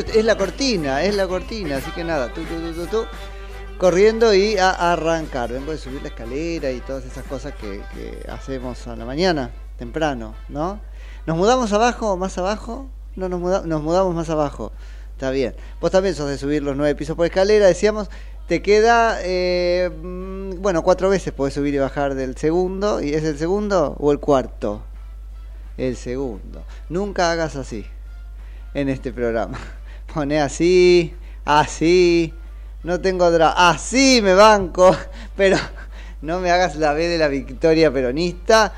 [0.00, 3.04] es la cortina, es la cortina, así que nada, tú, tú, tú, tú,
[3.78, 5.52] corriendo y a arrancar.
[5.52, 9.50] Vengo de subir la escalera y todas esas cosas que, que hacemos a la mañana,
[9.78, 10.80] temprano, ¿no?
[11.26, 12.88] ¿Nos mudamos abajo, más abajo?
[13.16, 14.72] No, nos, muda- nos mudamos más abajo.
[15.12, 15.54] Está bien.
[15.80, 18.08] Vos también sos de subir los nueve pisos por escalera, decíamos.
[18.46, 23.02] Te queda, eh, mm, bueno, cuatro veces podés subir y bajar del segundo.
[23.02, 24.82] ¿Y es el segundo o el cuarto?
[25.78, 26.64] El segundo.
[26.88, 27.86] Nunca hagas así
[28.74, 29.58] en este programa.
[30.16, 31.12] Pone así,
[31.44, 32.32] así.
[32.84, 33.50] No tengo dra.
[33.50, 34.96] Así me banco.
[35.36, 35.58] Pero
[36.22, 38.72] no me hagas la B de la victoria peronista.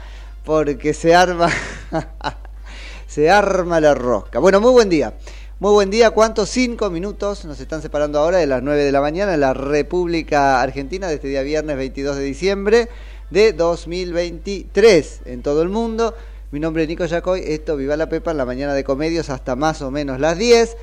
[0.44, 1.48] Porque se arma.
[3.06, 4.40] se arma la rosca.
[4.40, 5.14] Bueno, muy buen día.
[5.60, 6.10] Muy buen día.
[6.10, 6.48] ¿Cuántos?
[6.48, 10.60] Cinco minutos nos están separando ahora de las 9 de la mañana en la República
[10.60, 12.88] Argentina de este día viernes 22 de diciembre
[13.30, 16.16] de 2023 en todo el mundo.
[16.50, 17.42] Mi nombre es Nico Yacoy.
[17.44, 20.76] Esto, Viva la Pepa, en la mañana de comedios hasta más o menos las 10.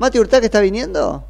[0.00, 1.26] ¿Mati Urtac está viniendo?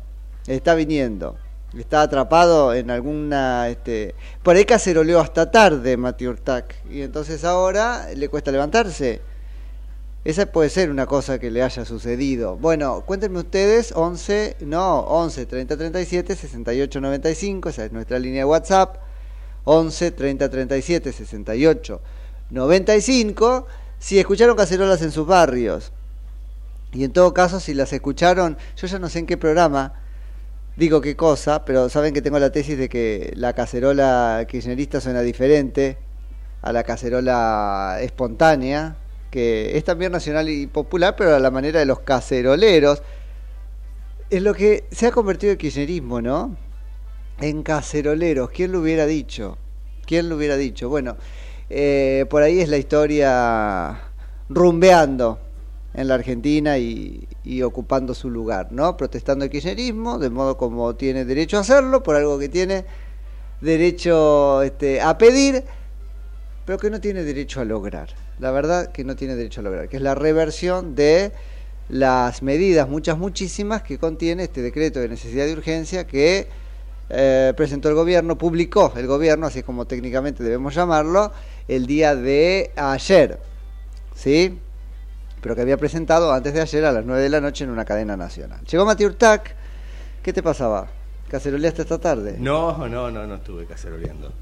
[0.46, 1.36] Está viniendo.
[1.76, 3.68] Está atrapado en alguna...
[3.68, 4.14] Este...
[4.44, 6.76] Por ahí caceroleó hasta tarde Mati Urtac.
[6.88, 9.22] Y entonces ahora le cuesta levantarse.
[10.24, 12.58] Esa puede ser una cosa que le haya sucedido.
[12.58, 18.44] Bueno, cuéntenme ustedes, 11, no, 11 30 37 68 95, esa es nuestra línea de
[18.44, 18.98] WhatsApp.
[19.64, 22.00] 11 30 37 68
[22.50, 23.66] 95,
[23.98, 25.90] si escucharon cacerolas en sus barrios.
[26.92, 29.94] Y en todo caso, si las escucharon, yo ya no sé en qué programa,
[30.76, 35.20] digo qué cosa, pero saben que tengo la tesis de que la cacerola kirchnerista suena
[35.20, 35.98] diferente
[36.62, 38.96] a la cacerola espontánea,
[39.30, 43.02] que es también nacional y popular, pero a la manera de los caceroleros.
[44.28, 46.56] Es lo que se ha convertido el kirchnerismo, ¿no?
[47.40, 48.50] En caceroleros.
[48.50, 49.58] ¿Quién lo hubiera dicho?
[50.06, 50.88] ¿Quién lo hubiera dicho?
[50.88, 51.16] Bueno,
[51.68, 54.00] eh, por ahí es la historia
[54.48, 55.38] rumbeando
[55.94, 57.26] en la Argentina y,
[57.62, 58.96] ocupando su lugar, ¿no?
[58.96, 62.84] Protestando el kirchnerismo, de modo como tiene derecho a hacerlo, por algo que tiene
[63.60, 65.64] derecho este, a pedir,
[66.64, 68.08] pero que no tiene derecho a lograr.
[68.38, 71.32] La verdad que no tiene derecho a lograr, que es la reversión de
[71.88, 76.46] las medidas, muchas, muchísimas, que contiene este decreto de necesidad de urgencia que
[77.10, 81.32] eh, presentó el gobierno, publicó el gobierno, así es como técnicamente debemos llamarlo,
[81.66, 83.40] el día de ayer,
[84.14, 84.60] ¿sí?
[85.40, 87.84] Pero que había presentado antes de ayer a las 9 de la noche en una
[87.84, 88.60] cadena nacional.
[88.70, 89.54] Llegó Mati Urtac,
[90.22, 90.88] ¿qué te pasaba?
[91.30, 92.36] ¿Caceroleaste esta tarde?
[92.38, 94.32] No, no, no, no estuve caceroleando.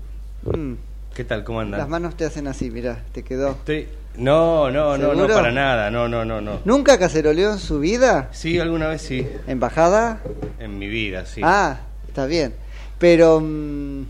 [0.44, 0.74] Mm,
[1.14, 1.44] ¿Qué tal?
[1.44, 1.80] ¿Cómo andan?
[1.80, 3.50] las manos te hacen así, mira, te quedó.
[3.50, 3.88] Estoy...
[4.16, 6.60] No, no, no, no, para nada, no, no, no, no.
[6.64, 8.28] ¿Nunca caceroleó en su vida?
[8.32, 10.20] Sí, alguna vez sí, ¿Embajada?
[10.58, 11.40] en mi vida, sí.
[11.44, 11.78] Ah,
[12.08, 12.52] está bien.
[12.98, 14.02] Pero, mm,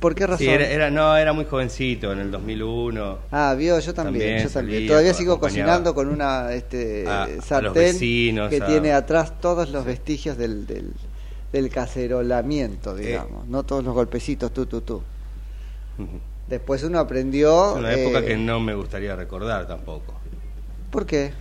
[0.00, 0.38] ¿por qué razón?
[0.38, 3.18] Sí, era, era- no, era muy jovencito, en el 2001.
[3.30, 4.74] Ah, vio, yo también, También yo también.
[4.78, 9.70] salía, Todavía sigo cocinando con una este, a- sartén vecinos, que a- tiene atrás todos
[9.70, 10.92] los vestigios del, del,
[11.52, 13.02] del cacerolamiento, Eh.
[13.06, 13.46] digamos.
[13.48, 15.02] No todos los golpecitos, tú, tú, tú.
[16.46, 17.72] Después uno aprendió...
[17.72, 20.14] Es una época eh, que no me gustaría recordar tampoco.
[20.90, 21.32] ¿Por qué?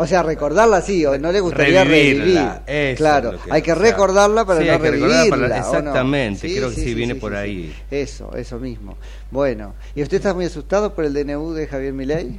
[0.00, 2.96] O sea, recordarla sí, o no le gustaría Revivirla, revivir.
[2.96, 5.26] claro, que- hay que recordarla para sí, no hay que revivirla.
[5.28, 5.56] para- ¿o no?
[5.56, 7.74] exactamente, creo que sí, viene por ahí.
[7.90, 8.96] Eso, eso mismo.
[9.32, 12.38] Bueno, ¿y usted está muy asustado por el DNU de Javier Milei?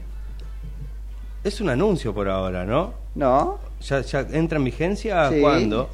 [1.44, 2.94] Es un anuncio por ahora, ¿no?
[3.15, 3.59] No.
[3.81, 5.29] ¿Ya, ya entra en vigencia?
[5.41, 5.89] ¿Cuándo?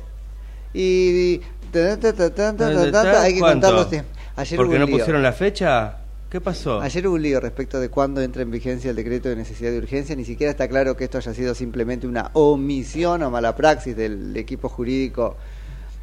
[0.71, 1.41] Y
[1.73, 4.11] hay que contar los tiempos.
[4.35, 5.97] Ayer ¿Porque no pusieron la fecha?
[6.35, 6.81] ¿Qué pasó?
[6.81, 9.77] Ayer hubo un lío respecto de cuándo entra en vigencia el decreto de necesidad de
[9.77, 10.17] urgencia.
[10.17, 14.35] Ni siquiera está claro que esto haya sido simplemente una omisión o mala praxis del
[14.35, 15.37] equipo jurídico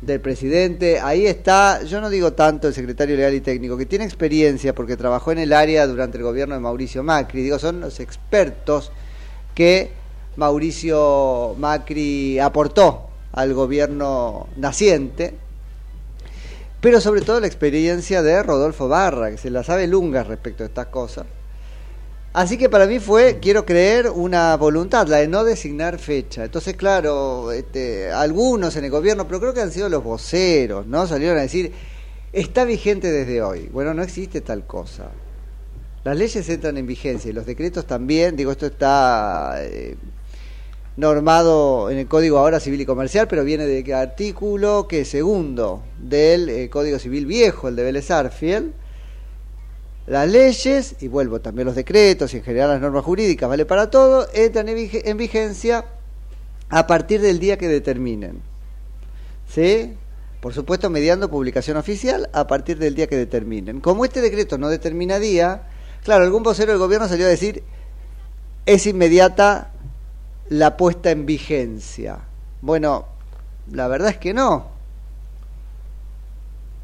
[0.01, 1.01] del presidente.
[1.01, 4.97] Ahí está, yo no digo tanto el secretario legal y técnico, que tiene experiencia porque
[4.97, 7.43] trabajó en el área durante el gobierno de Mauricio Macri.
[7.43, 8.91] Digo, son los expertos
[9.55, 9.91] que
[10.37, 15.35] Mauricio Macri aportó al gobierno naciente
[16.83, 20.67] pero sobre todo la experiencia de Rodolfo Barra, que se la sabe lunga respecto a
[20.67, 21.27] estas cosas.
[22.33, 26.45] Así que para mí fue, quiero creer, una voluntad, la de no designar fecha.
[26.45, 31.07] Entonces, claro, este, algunos en el gobierno, pero creo que han sido los voceros, ¿no?
[31.07, 31.73] Salieron a decir,
[32.33, 33.69] está vigente desde hoy.
[33.73, 35.11] Bueno, no existe tal cosa.
[36.03, 39.97] Las leyes entran en vigencia y los decretos también, digo, esto está eh,
[40.97, 46.49] normado en el Código ahora Civil y Comercial, pero viene de artículo que segundo del
[46.49, 48.75] eh, Código Civil viejo, el de Vélez Arfiel.
[50.07, 53.89] Las leyes, y vuelvo también los decretos y en general las normas jurídicas, vale para
[53.89, 55.85] todo, entran en vigencia
[56.69, 58.43] a partir del día que determinen.
[59.49, 59.95] ¿Sí?
[60.41, 63.81] Por supuesto, mediando publicación oficial a partir del día que determinen.
[63.81, 65.69] Como este decreto no determina día,
[66.03, 67.63] claro, algún vocero del gobierno salió a decir
[68.67, 69.71] es inmediata
[70.53, 72.19] la puesta en vigencia.
[72.61, 73.07] Bueno,
[73.73, 74.67] la verdad es que no.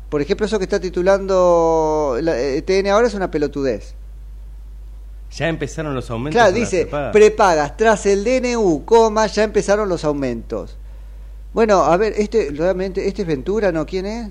[0.09, 3.95] Por ejemplo, eso que está titulando la, eh, TN ahora es una pelotudez.
[5.33, 6.41] Ya empezaron los aumentos.
[6.41, 7.13] Claro, dice prepagas.
[7.13, 10.77] prepagas tras el DNU, coma, ya empezaron los aumentos.
[11.53, 13.85] Bueno, a ver, este realmente, este es Ventura, ¿no?
[13.85, 14.29] ¿Quién es?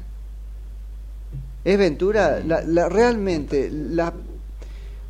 [1.64, 2.40] ¿Es Ventura?
[2.44, 4.12] La, la- realmente, la,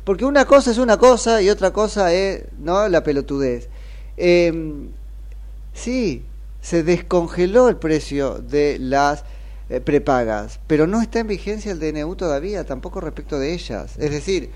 [0.04, 2.86] porque una cosa es una cosa y otra cosa es, ¿no?
[2.88, 3.68] La pelotudez.
[4.18, 4.88] Eh,
[5.72, 6.24] sí,
[6.60, 9.24] se descongeló el precio de las
[9.70, 13.96] eh, prepagas, pero no está en vigencia el DNU todavía, tampoco respecto de ellas.
[13.98, 14.50] Es decir,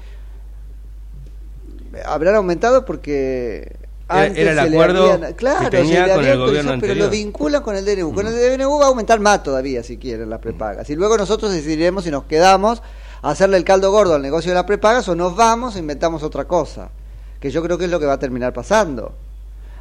[2.05, 3.77] habrán aumentado porque
[4.09, 6.71] antes era el se le acuerdo habían- que claro, tenía se le con el gobierno
[6.81, 8.15] pero lo vinculan con el DNU.
[8.15, 10.89] Con el DNU va a aumentar más todavía, si quieren, las prepagas.
[10.91, 12.83] Y luego nosotros decidiremos si nos quedamos
[13.23, 16.23] a hacerle el caldo gordo al negocio de las prepagas o nos vamos e inventamos
[16.23, 16.91] otra cosa.
[17.41, 19.15] Que yo creo que es lo que va a terminar pasando.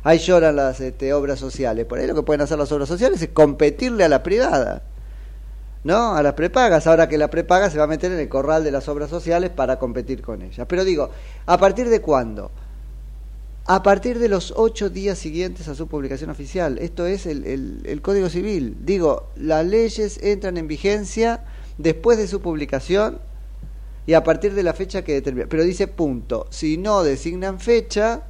[0.03, 1.85] Ahí lloran las este, obras sociales.
[1.85, 4.83] Por ahí lo que pueden hacer las obras sociales es competirle a la privada.
[5.83, 6.15] ¿no?
[6.15, 8.71] A las prepagas, ahora que la prepaga se va a meter en el corral de
[8.71, 10.67] las obras sociales para competir con ellas.
[10.69, 11.09] Pero digo,
[11.45, 12.51] ¿a partir de cuándo?
[13.67, 16.77] a partir de los ocho días siguientes a su publicación oficial.
[16.79, 18.75] Esto es el, el- el Código Civil.
[18.83, 21.41] Digo, las leyes entran en vigencia
[21.77, 23.19] después de su publicación
[24.07, 25.47] y a partir de la fecha que determina.
[25.47, 26.47] Pero dice punto.
[26.49, 28.23] Si no designan fecha,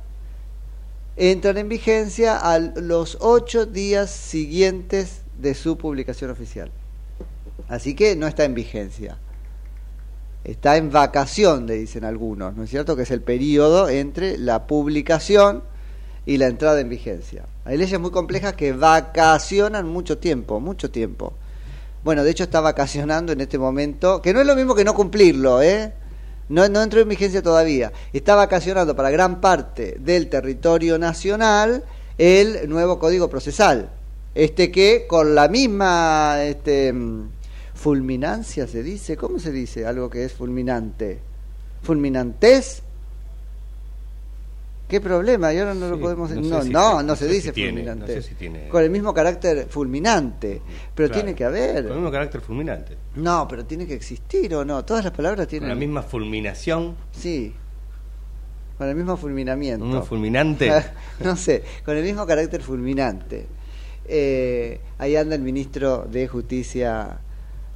[1.30, 6.72] entran en vigencia a los ocho días siguientes de su publicación oficial.
[7.68, 9.20] Así que no está en vigencia.
[10.44, 12.96] Está en vacación, le dicen algunos, ¿no es cierto?
[12.96, 15.62] Que es el periodo entre la publicación
[16.26, 17.46] y la entrada en vigencia.
[17.66, 21.34] Hay leyes muy complejas que vacacionan mucho tiempo, mucho tiempo.
[22.04, 24.96] Bueno, de hecho está vacacionando en este momento, que no es lo mismo que no
[24.96, 25.94] cumplirlo, ¿eh?
[26.52, 27.94] No, no entró en vigencia todavía.
[28.12, 31.84] Está vacacionando para gran parte del territorio nacional
[32.18, 33.90] el nuevo Código Procesal.
[34.36, 37.30] Este que con la misma este, mm,
[37.74, 41.20] fulminancia se dice, ¿cómo se dice algo que es fulminante?
[41.82, 42.84] ¿Fulminantes?
[44.92, 45.54] ¿Qué problema?
[45.54, 47.52] Y ahora no lo podemos no sé No, si no, no se sé si dice
[47.54, 48.14] tiene, fulminante.
[48.14, 50.62] no sé si tiene- Con el mismo carácter fulminante.
[50.94, 51.24] Pero Claro.
[51.24, 51.76] tiene que haber.
[51.84, 52.98] Con el mismo carácter fulminante.
[53.16, 54.84] No, pero tiene que existir o no.
[54.84, 55.70] Todas las palabras Con tienen.
[55.70, 56.96] la misma fulminación.
[57.12, 57.54] Sí.
[58.78, 59.86] Con el mismo fulminamiento.
[59.86, 60.70] Un fulminante.
[61.24, 63.48] no sé, con el mismo carácter fulminante.
[64.04, 67.20] Eh, ahí anda el ministro de Justicia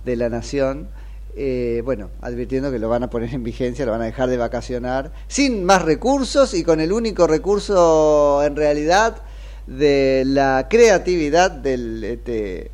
[0.03, 0.89] de la Nación,
[1.35, 4.37] eh, bueno, advirtiendo que lo van a poner en vigencia, lo van a dejar de
[4.37, 9.21] vacacionar, sin más recursos y con el único recurso en realidad
[9.67, 12.03] de la creatividad del...
[12.03, 12.71] Este,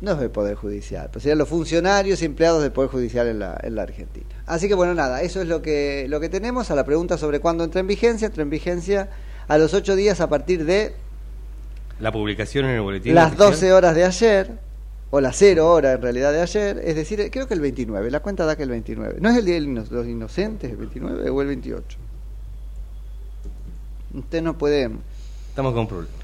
[0.00, 3.40] no es del Poder Judicial, pues serían los funcionarios y empleados del Poder Judicial en
[3.40, 4.28] la, en la Argentina.
[4.46, 6.70] Así que bueno, nada, eso es lo que, lo que tenemos.
[6.70, 9.08] A la pregunta sobre cuándo entra en vigencia, entra en vigencia
[9.48, 10.94] a los ocho días a partir de
[11.98, 13.12] La publicación en el boletín.
[13.12, 13.50] las oficial.
[13.50, 14.50] 12 horas de ayer,
[15.10, 18.20] o las 0 horas en realidad de ayer, es decir, creo que el 29, la
[18.20, 19.16] cuenta da que el 29.
[19.20, 21.98] ¿No es el Día de los Inocentes, el 29 o el 28?
[24.14, 24.90] Usted no puede...
[25.50, 26.14] Estamos con problemas.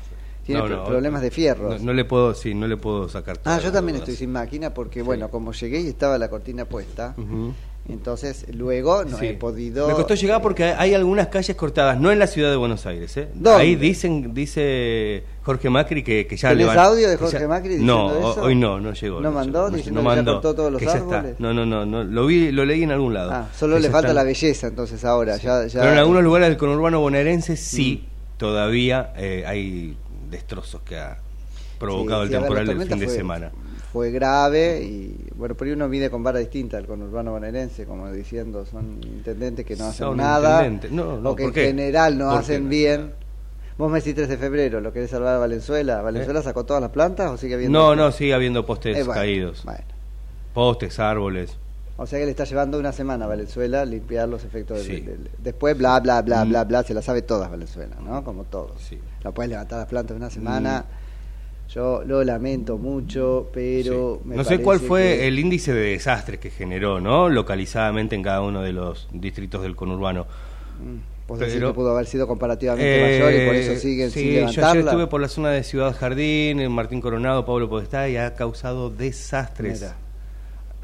[0.44, 1.80] Tiene pro- problemas de fierros.
[1.80, 3.40] No, no le puedo, sí, no le puedo sacar.
[3.44, 4.08] Ah, yo también dudas.
[4.08, 7.14] estoy sin máquina porque, bueno, como llegué y estaba la cortina puesta.
[7.88, 9.26] Entonces luego no Sí.
[9.26, 9.86] he podido...
[9.88, 13.14] Me costó llegar porque hay algunas calles cortadas, no en la ciudad de Buenos Aires.
[13.18, 13.28] ¿eh?
[13.34, 13.62] ¿Dónde?
[13.62, 16.86] Ahí dicen, dice Jorge Macri que, que ya le ¿Tenés van.
[16.86, 18.42] audio de Jorge ya- Macri No, diciendo ho- eso?
[18.42, 19.20] hoy no, no llegó.
[19.20, 21.34] ¿No mandó llegó, diciendo que ya cortó todos los árboles?
[21.38, 23.30] No, no, no, no, lo vi, lo leí en algún lado.
[23.32, 25.36] Ah, solo Que le falta la belleza entonces ahora.
[25.36, 25.80] Ya, ya...
[25.80, 28.38] Pero en algunos lugares del conurbano bonaerense sí, Mm.
[28.38, 29.96] todavía eh, hay
[30.30, 31.18] destrozos que ha
[31.78, 33.52] provocado Sí, el temporal del fin de fue- semana.
[33.94, 38.10] Fue grave y, bueno, por ahí uno mide con vara distinta el conurbano bonaerense, como
[38.10, 40.68] diciendo, son intendentes que no hacen Son nada.
[40.90, 41.66] No, no, o que ¿por en qué?
[41.68, 42.70] general no ¿Por qué hacen no?
[42.70, 43.12] bien.
[43.78, 46.02] Vos me decís 3 de febrero, ¿lo querés salvar a Valenzuela?
[46.02, 47.78] ¿Valenzuela sacó todas las plantas o sigue habiendo?
[47.78, 47.82] ¿Eh?
[47.82, 49.62] No, no, sigue habiendo postes Eh, bueno, caídos.
[49.64, 49.84] bueno.
[50.54, 51.56] Postes, árboles.
[51.96, 55.00] O sea que le está llevando una semana a Valenzuela limpiar los efectos del, Sí.
[55.02, 56.48] del- Después, bla, bla, bla, Mm.
[56.48, 58.24] bla, bla, se la sabe todas Valenzuela, ¿no?
[58.24, 58.72] Como todos.
[58.82, 58.98] Sí.
[59.22, 60.84] La puedes levantar las plantas una semana.
[60.90, 61.03] Mm.
[61.68, 64.20] Yo lo lamento mucho, pero.
[64.22, 64.28] Sí.
[64.28, 67.28] me No sé cuál fue que- el índice de desastres que generó, ¿no?
[67.28, 70.26] Localizadamente en cada uno de los distritos del conurbano.
[70.78, 74.28] Mm, Pero- que pudo haber sido comparativamente Eh, mayor y por eso siguen sí, sin
[74.28, 74.70] yo levantarla.
[74.70, 78.34] ayer estuve por la zona de Ciudad Jardín, en Martín Coronado, Pablo Podestá, y ha
[78.34, 79.80] causado desastres.
[79.80, 79.96] Mira,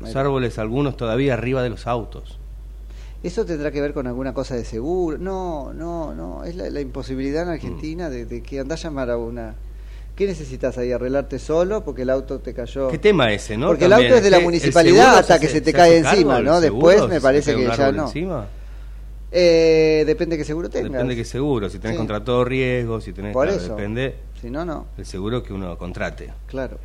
[0.01, 0.21] Los mira.
[0.23, 2.39] árboles, algunos todavía arriba de los autos.
[3.23, 5.19] ¿Eso tendrá que ver con alguna cosa de seguro?
[5.19, 6.43] No, no, no.
[6.45, 8.13] Es la, la imposibilidad en Argentina Mm.
[8.13, 9.55] de, de que andás a llamar a una.
[10.21, 10.93] ¿Qué necesitas ahí?
[10.93, 12.89] ¿Arreglarte solo porque el auto te cayó?
[12.89, 13.69] ¿Qué tema ese, no?
[13.69, 16.61] Porque el auto es de la el municipalidad hasta que se te cae encima, ¿no?
[16.61, 18.03] Después me ¿Se parece que ya no.
[18.05, 18.47] encima?
[19.33, 20.93] Eh, depende qué seguro tengas.
[20.93, 21.99] Depende de qué seguro, si tenés Sí.
[21.99, 23.33] contratado riesgo, si tenés...
[23.33, 23.75] Por claro, eso.
[23.75, 24.89] Depende Si no, no.
[24.95, 26.31] del seguro que uno contrate.
[26.49, 26.77] Claro.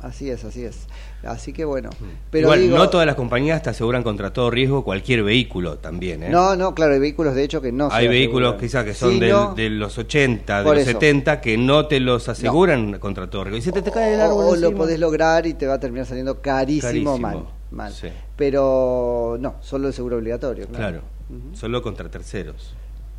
[0.00, 0.86] Así es, así es.
[1.24, 1.90] Así que bueno.
[2.30, 6.22] Pero Igual, digo, no todas las compañías te aseguran contra todo riesgo cualquier vehículo también,
[6.22, 6.28] ¿eh?
[6.30, 9.18] No, no, claro, hay vehículos de hecho que no Hay se vehículos quizás que son
[9.18, 10.92] del- de los 80, de los eso.
[10.92, 13.58] 70, que no te los aseguran contra todo riesgo.
[13.58, 15.80] Y se te, te cae el árbol o lo podés lograr y te va a
[15.80, 17.18] terminar saliendo carísimo, Carísimo.
[17.18, 17.44] mal.
[17.72, 17.92] mal.
[17.92, 18.08] Sí.
[18.36, 20.66] Pero no, solo el seguro obligatorio.
[20.68, 21.00] Claro.
[21.28, 22.72] Claro, solo contra terceros.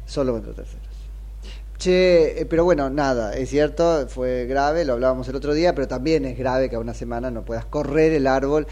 [0.05, 0.88] Solo contra terceros.
[1.79, 5.88] Che, eh, pero bueno, nada, es cierto, fue grave, lo hablábamos el otro día, pero
[5.88, 8.67] también es grave que a una semana no puedas correr el árbol.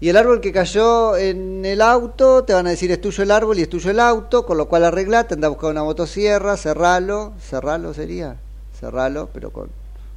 [0.00, 3.30] Y el árbol que cayó en el auto, te van a decir es tuyo el
[3.30, 6.56] árbol y es tuyo el auto, con lo cual arreglate, anda a buscar una motosierra,
[6.56, 8.36] cerralo, cerralo sería,
[8.80, 9.68] cerralo, pero con,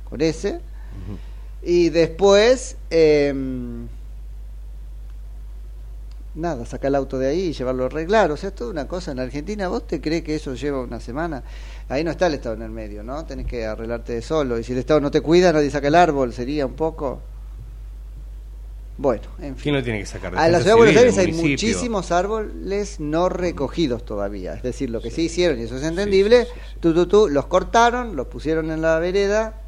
[0.10, 0.60] con ese.
[1.62, 3.88] Y después, em,
[6.38, 8.32] nada, saca el auto de ahí y llevarlo a arreglar.
[8.32, 9.12] O sea, es toda una cosa.
[9.12, 11.44] En Argentina, ¿vos te crees que eso lleva una semana?
[11.90, 13.26] Ahí no está el Estado en el medio, ¿no?
[13.26, 14.58] Tenés que arreglarte de solo.
[14.58, 17.22] Y si el Estado no te cuida, nadie saca el árbol, sería un poco.
[18.98, 19.64] Bueno, en fin.
[19.64, 20.36] ¿Quién lo tiene que sacar?
[20.36, 24.56] A la ciudad de Buenos Aires hay muchísimos árboles no recogidos todavía.
[24.56, 26.48] Es decir, lo que sí hicieron, y eso es entendible,
[26.80, 29.62] tú, tú, tú, los cortaron, los pusieron en la vereda,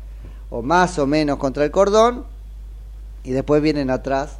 [0.49, 2.25] o más o menos contra el cordón,
[3.23, 4.39] y después vienen atrás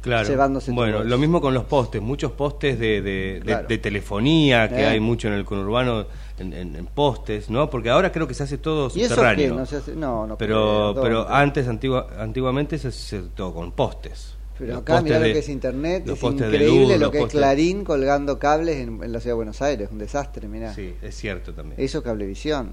[0.00, 0.28] Claro.
[0.28, 1.18] llevándose bueno, lo eso.
[1.18, 3.66] mismo con los postes, muchos postes de, de, de- Claro.
[3.68, 4.86] de telefonía que Eh.
[4.86, 6.06] hay mucho en el conurbano,
[6.38, 7.68] en, en- en postes, ¿no?
[7.68, 9.50] Porque ahora creo que se hace todo ¿Y eso subterráneo.
[9.54, 9.58] qué?
[9.60, 13.72] No se hace- no, no pero creo, pero antes, antigua, antiguamente se hacía todo con
[13.72, 14.34] postes.
[14.58, 17.26] Pero Los acá mirá lo que es internet, los es increíble luz, lo que es
[17.26, 20.74] Clarín colgando cables en, en la ciudad de Buenos Aires, un desastre, mirá.
[20.74, 21.80] Sí, es cierto también.
[21.80, 22.70] Eso cablevisión,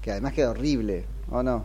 [0.00, 1.64] que además queda horrible, ¿o no?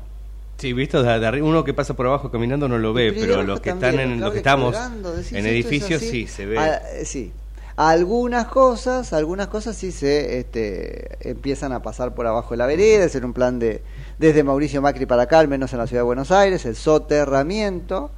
[0.57, 3.43] Sí, visto de, de arriba, uno que pasa por abajo caminando no lo ve, Pero
[3.43, 4.75] los que también, están en los que estamos
[5.15, 6.57] decís, en es edificios sí se ve.
[6.57, 7.31] Ah, eh, sí.
[7.75, 13.05] Algunas cosas, algunas cosas sí se este, empiezan a pasar por abajo de la vereda,
[13.05, 13.83] es un plan de
[14.17, 18.09] desde Mauricio Macri para acá, al menos en la ciudad de Buenos Aires, el soterramiento,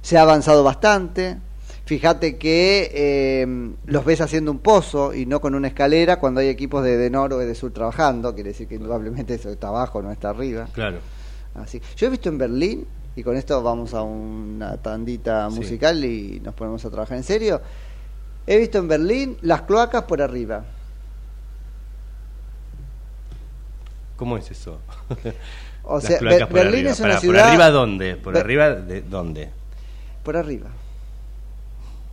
[0.00, 1.38] se ha avanzado bastante.
[1.86, 6.46] Fíjate que eh, los ves haciendo un pozo y no con una escalera cuando hay
[6.46, 10.00] equipos de, de Noro y de Sur trabajando, quiere decir que indudablemente eso está abajo,
[10.00, 10.68] no está arriba.
[10.72, 10.98] Claro.
[11.54, 11.80] Así.
[11.96, 15.56] Yo he visto en Berlín, y con esto vamos a una tandita Sí.
[15.56, 17.60] musical y nos ponemos a trabajar en serio.
[18.46, 20.64] He visto en Berlín las cloacas por arriba.
[24.16, 24.78] ¿Cómo es eso?
[25.82, 26.90] O sea, Ber- Berlín arriba.
[26.92, 28.16] es una Pará, ciudad- ¿Por arriba dónde?
[28.16, 29.50] ¿Por Ber- arriba de dónde?
[30.24, 30.68] Por arriba.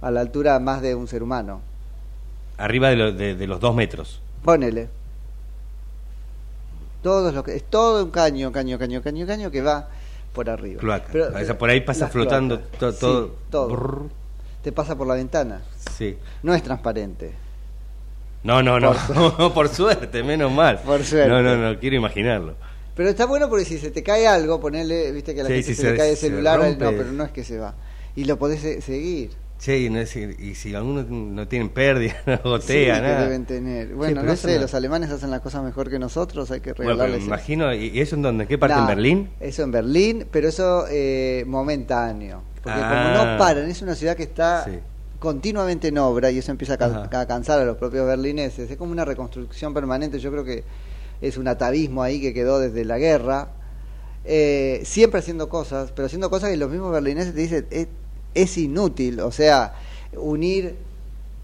[0.02, 1.62] A la altura más de un ser humano.
[2.58, 4.22] Arriba de, lo- de- de los dos metros.
[4.44, 4.90] Ponele.
[7.02, 9.88] Todos lo que es todo un caño, caño, caño, caño, caño que va
[10.34, 10.80] por arriba.
[10.80, 11.10] Cloaca.
[11.12, 14.10] Pero, O sea, por ahí pasa flotando to- Sí, todo.
[14.64, 15.62] Te pasa por la ventana.
[15.96, 16.18] Sí.
[16.44, 17.34] No es transparente.
[18.44, 18.94] No, no, no.
[18.94, 20.80] Por Por, suerte, menos mal.
[20.80, 21.30] Por suerte.
[21.30, 22.56] No, no, no, quiero imaginarlo.
[22.96, 25.56] Pero está bueno porque si se te cae algo, ponele, viste que a la Sí,
[25.56, 26.84] gente se, se- le cae el celular, rompe.
[26.84, 27.76] no, pero no es que se va.
[28.16, 29.32] Y lo podés se- seguir.
[29.60, 33.24] Che, y, no es- y si algunos no tienen pérdida, no gotea, Sí, que nada.
[33.24, 33.96] deben tener.
[33.96, 36.92] Bueno, no sé, no- los alemanes hacen las cosas mejor que nosotros, hay que Bueno,
[36.92, 37.18] regalarles.
[37.20, 37.28] me eso.
[37.28, 38.44] imagino, ¿y y eso en dónde?
[38.44, 38.78] ¿En qué parte?
[38.80, 39.30] ¿En Berlín?
[39.40, 42.44] Eso en Berlín, pero eso eh, momentáneo.
[42.62, 43.14] Porque Ah.
[43.16, 44.78] como no paran, es una ciudad que está Sí.
[45.20, 48.70] continuamente en obra y eso empieza a, ca- a cansar a los propios berlineses.
[48.70, 50.64] Es como una reconstrucción permanente, yo creo que
[51.20, 53.50] es un atavismo ahí que quedó desde la guerra.
[54.26, 57.88] Eh, siempre haciendo cosas, pero haciendo cosas que los mismos berlineses te dicen es,
[58.34, 59.20] es inútil.
[59.22, 59.74] O sea,
[60.16, 60.76] unir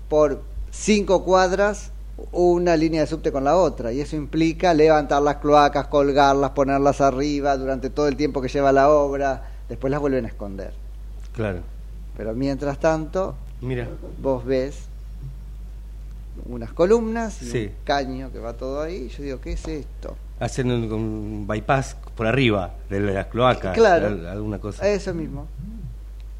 [0.10, 0.41] por
[0.72, 1.91] cinco cuadras
[2.32, 7.02] una línea de subte con la otra y eso implica levantar las cloacas, colgarlas, ponerlas
[7.02, 10.74] arriba durante todo el tiempo que lleva la obra, después las vuelven a esconder.
[11.34, 11.60] Claro.
[12.15, 13.88] Pero mientras tanto, Mira.
[14.22, 14.76] vos ves
[16.46, 17.65] unas columnas y Sí.
[17.67, 20.15] un caño que va todo ahí, y yo digo, ¿qué es esto?
[20.39, 23.74] Hacen un, un bypass por arriba de las cloacas.
[23.76, 24.08] Claro.
[24.08, 24.88] al- Alguna cosa.
[24.88, 25.48] Eso mismo.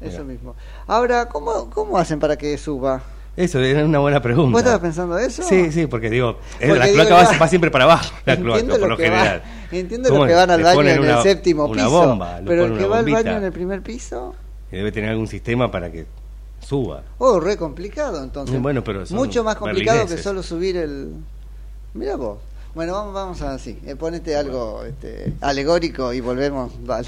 [0.00, 0.24] Eso Mira.
[0.24, 0.54] mismo.
[0.86, 3.00] Ahora, ¿cómo, ¿cómo hacen para que suba?
[3.36, 4.52] Eso es una buena pregunta.
[4.52, 5.42] ¿Vos estabas pensando eso?
[5.42, 8.14] Sí, sí, porque digo, eh, Porque la digo, cloaca va, ya- va siempre para abajo,
[8.26, 9.42] la cloaca, Entiendo por lo lo que va- general.
[9.72, 12.66] entiendo ¿Cómo los que van al baño en una- el séptimo una piso, bomba, pero
[12.66, 14.34] el que va al baño en el primer piso,
[14.70, 16.06] debe tener algún sistema para que
[16.60, 17.02] suba.
[17.18, 18.60] oh, re complicado entonces.
[18.60, 21.12] Bueno, pero Mucho más complicado que solo subir el...
[21.94, 22.38] Mira vos.
[22.74, 23.78] Bueno, vamos, vamos a así.
[23.86, 26.72] Eh, ponete algo este, alegórico y volvemos.
[26.84, 27.06] Vale.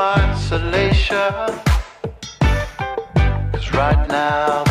[0.00, 1.34] Isolation.
[3.52, 4.69] Cause right now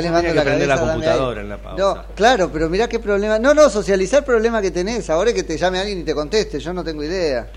[0.00, 0.68] está que la prender cabeza.
[0.68, 1.40] la dame computadora aire.
[1.42, 1.82] en la pausa.
[2.08, 3.38] No, claro, pero mirá qué problema.
[3.38, 5.08] No, no, socializar el problema que tenés.
[5.10, 7.48] Ahora es que te llame alguien y te conteste, yo no tengo idea.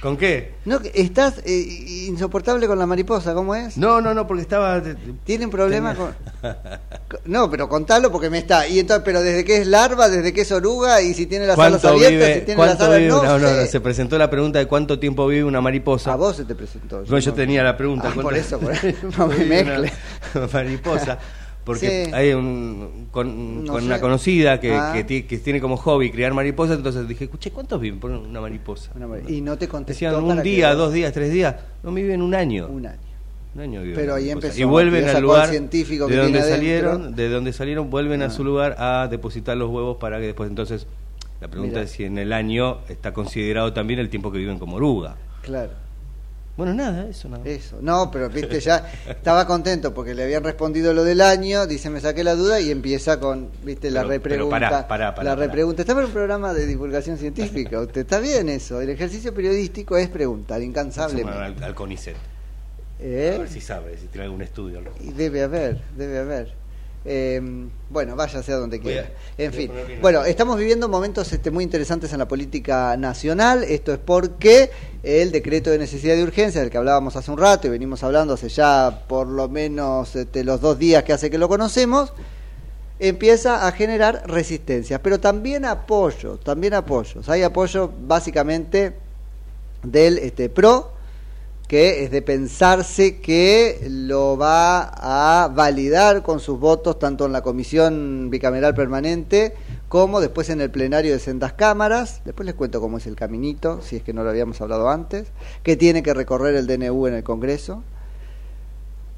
[0.00, 0.54] ¿Con qué?
[0.64, 1.50] No, estás eh,
[2.06, 3.76] insoportable con la mariposa, ¿cómo es?
[3.76, 4.80] No, no, no, porque estaba.
[5.24, 6.56] ¿Tiene un problema Tenía- con.?
[7.28, 8.66] No, pero contalo porque me está.
[8.66, 11.58] Y entonces, pero desde que es larva, desde que es oruga y si tiene las
[11.58, 12.34] alas ¿Cuánto abiertas, vive?
[12.40, 15.26] si tiene las ¿Cuánto alas no, No, no, se presentó la pregunta de cuánto tiempo
[15.26, 16.12] vive una mariposa.
[16.12, 17.04] A vos se te presentó.
[17.06, 18.08] No, yo tenía la pregunta.
[18.10, 19.92] Ah, por ¿cuánto- eso, por eso, no me mezcle.
[20.52, 21.18] mariposa.
[21.64, 22.12] Porque Sí.
[22.14, 23.86] hay un, con, No con sé.
[23.88, 24.92] una conocida que, Ah.
[24.94, 28.40] que, ti- que tiene como hobby criar mariposas, entonces dije, escuché, ¿cuántos viven por una
[28.40, 28.90] mariposa?
[29.28, 29.92] Y no te contestó.
[30.06, 31.56] Decían un que día, dos días, tres días.
[31.82, 32.68] No, viven un año.
[32.68, 32.98] Un año.
[33.54, 37.16] Un año Pero ahí empezó, Y vuelven al lugar científico de que donde salieron, adentro.
[37.16, 38.26] de donde salieron, vuelven Ah.
[38.26, 40.86] a su lugar a depositar los huevos para que después entonces
[41.40, 41.84] la pregunta Mirá.
[41.84, 45.16] es si en el año está considerado también el tiempo que viven como oruga.
[45.42, 45.70] Claro.
[46.56, 47.44] Bueno, nada, eso nada.
[47.46, 47.78] Eso.
[47.80, 52.00] No, pero viste, ya estaba contento porque le habían respondido lo del año, dice, me
[52.00, 54.58] saqué la duda y empieza con, viste, la Pero- pero repregunta.
[54.58, 55.82] pará, pará, pará, la repregunta.
[55.82, 58.80] Estaba en un programa de divulgación científica, usted está bien eso.
[58.80, 61.38] El ejercicio periodístico es preguntar incansablemente.
[61.38, 62.16] Al, al CONICET.
[63.00, 63.32] ¿Eh?
[63.36, 64.80] A ver si sabe, si tiene algún estudio.
[65.00, 66.52] Y debe haber, debe haber.
[67.04, 67.40] Eh,
[67.88, 69.10] bueno, váyase a donde a- quiera.
[69.38, 69.70] En fin,
[70.02, 73.62] bueno, estamos viviendo momentos este, muy interesantes en la política nacional.
[73.64, 74.70] Esto es porque
[75.04, 78.34] el decreto de necesidad de urgencia, del que hablábamos hace un rato y venimos hablando
[78.34, 82.12] hace ya por lo menos este, los dos días que hace que lo conocemos,
[82.98, 87.28] empieza a generar resistencias, pero también apoyo, también apoyos.
[87.28, 88.94] Hay apoyo básicamente
[89.84, 90.92] del este, PRO,
[91.68, 97.42] que es de pensarse que lo va a validar con sus votos tanto en la
[97.42, 99.54] comisión bicameral permanente
[99.88, 102.22] como después en el plenario de sendas cámaras.
[102.24, 105.28] Después les cuento cómo es el caminito, si es que no lo habíamos hablado antes,
[105.62, 107.82] que tiene que recorrer el DNU en el Congreso.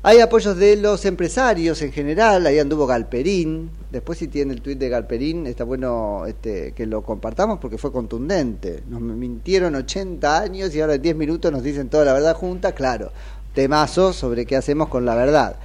[0.02, 4.78] Hay apoyos de los empresarios en general, ahí anduvo Galperín, después si tiene el tuit
[4.78, 8.82] de Galperín, está bueno este, que lo compartamos porque fue contundente.
[8.88, 12.72] Nos mintieron 80 años y ahora en 10 minutos nos dicen toda la verdad junta,
[12.72, 13.12] claro,
[13.54, 15.56] temazos sobre qué hacemos con la verdad.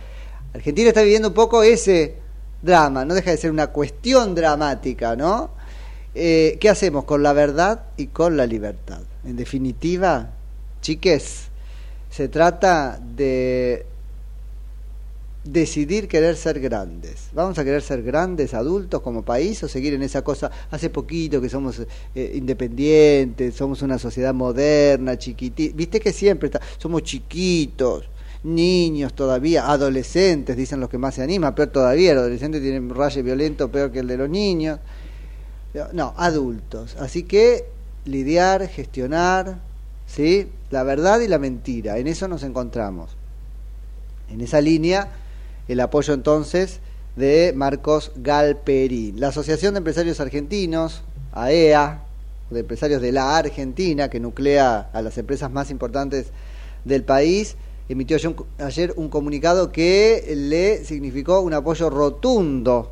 [0.53, 2.17] Argentina está viviendo un poco ese
[2.61, 5.51] drama, no deja de ser una cuestión dramática, ¿no?
[6.13, 8.99] Eh, ¿Qué hacemos con la verdad y con la libertad?
[9.23, 10.31] En definitiva,
[10.81, 11.47] chiques,
[12.09, 13.94] se trata de
[15.45, 17.29] decidir querer ser grandes.
[17.33, 20.51] ¿Vamos a querer ser grandes adultos como país o seguir en esa cosa?
[20.71, 21.81] Hace poquito que somos
[22.15, 25.75] eh, independientes, somos una sociedad moderna, chiquitita.
[25.77, 28.05] Viste que siempre está, somos chiquitos,
[28.43, 32.89] niños todavía, adolescentes, dicen los que más se animan, peor todavía, el adolescente tiene un
[32.89, 34.79] raye violento peor que el de los niños.
[35.93, 36.95] No, adultos.
[36.99, 37.65] Así que
[38.05, 39.59] lidiar, gestionar,
[40.07, 40.47] ¿sí?
[40.71, 43.11] La verdad y la mentira, en eso nos encontramos.
[44.29, 45.11] En esa línea,
[45.67, 46.79] el apoyo entonces
[47.15, 49.19] de Marcos Galperín.
[49.19, 52.03] La Asociación de Empresarios Argentinos, AEA,
[52.49, 56.27] de empresarios de la Argentina, que nuclea a las empresas más importantes
[56.83, 57.55] del país,
[57.89, 58.17] emitió
[58.59, 62.91] ayer un comunicado que le significó un apoyo rotundo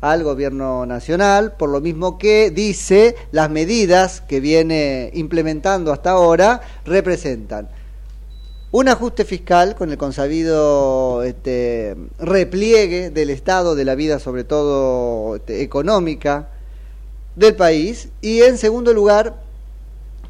[0.00, 6.60] al gobierno nacional, por lo mismo que dice las medidas que viene implementando hasta ahora
[6.84, 7.68] representan
[8.72, 15.36] un ajuste fiscal con el consabido este, repliegue del Estado, de la vida sobre todo
[15.36, 16.48] este, económica
[17.36, 19.36] del país, y en segundo lugar,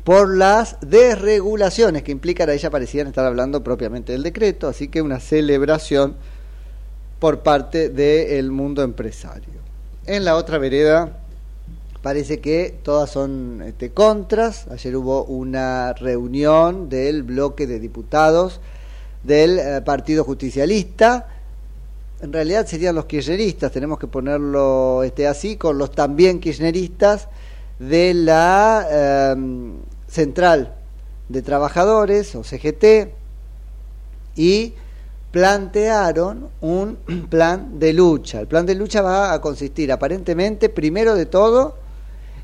[0.03, 5.03] por las desregulaciones que implican, ahí ya parecían estar hablando propiamente del decreto, así que
[5.03, 6.17] una celebración
[7.21, 9.63] por parte del mundo empresario.
[10.07, 11.22] En la otra vereda
[12.03, 14.67] parece que todas son este, contras.
[14.69, 18.61] Ayer hubo una reunión del bloque de diputados
[19.23, 21.29] del eh, Partido Justicialista.
[22.21, 27.29] En realidad serían los kirchneristas, tenemos que ponerlo este, así, con los también kirchneristas
[27.79, 29.73] de la eh,
[30.07, 30.75] Central
[31.29, 33.13] de Trabajadores, o CGT,
[34.37, 34.75] y
[35.33, 36.97] plantearon un
[37.31, 38.41] plan de lucha.
[38.41, 41.82] El plan de lucha va a consistir aparentemente, primero de todo,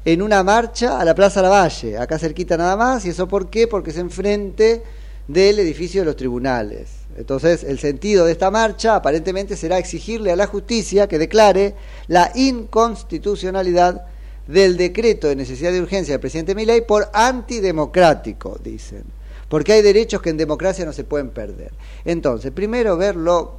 [0.05, 3.67] en una marcha a la Plaza Lavalle, acá cerquita nada más, y eso por qué?
[3.67, 4.83] Porque es enfrente
[5.27, 6.91] del edificio de los tribunales.
[7.17, 11.75] Entonces, el sentido de esta marcha aparentemente será exigirle a la justicia que declare
[12.07, 14.07] la inconstitucionalidad
[14.47, 19.05] del decreto de necesidad de urgencia del presidente Milei por antidemocrático, dicen.
[19.49, 21.73] Porque hay derechos que en democracia no se pueden perder.
[22.05, 23.57] Entonces, primero ver lo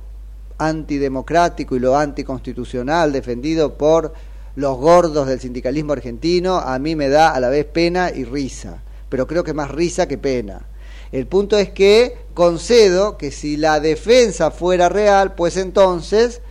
[0.58, 4.14] antidemocrático y lo anticonstitucional defendido por
[4.60, 8.84] los gordos del sindicalismo argentino, a mí me da a la vez pena y risa,
[9.08, 10.66] pero creo que más risa que pena.
[11.14, 16.42] El punto es que concedo que si la defensa fuera real, pues entonces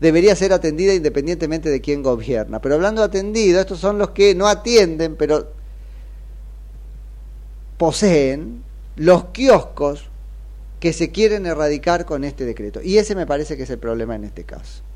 [0.00, 2.60] debería ser atendida independientemente de quién gobierna.
[2.62, 5.52] Pero hablando de atendido, estos son los que no atienden, pero
[7.76, 8.64] poseen
[8.96, 10.06] los kioscos
[10.80, 12.80] que se quieren erradicar con este decreto.
[12.82, 14.87] Y ese me parece que es el problema en este caso.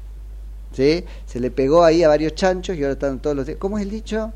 [0.73, 1.05] ¿Sí?
[1.27, 3.51] Se le pegó ahí a varios chanchos y ahora están todos los...
[3.59, 4.33] ¿Cómo es el dicho?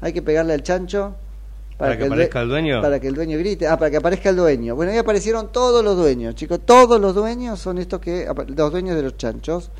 [0.00, 1.14] Hay que pegarle al chancho
[1.76, 2.80] ¿Para que aparezca el dueño?
[2.80, 3.66] Para que el dueño grite.
[3.66, 4.74] Ah, para que aparezca el dueño.
[4.74, 6.60] Bueno, ahí aparecieron todos los dueños, chicos.
[6.64, 8.26] Todos los dueños son estos que...
[8.48, 9.70] Los dueños de los chanchos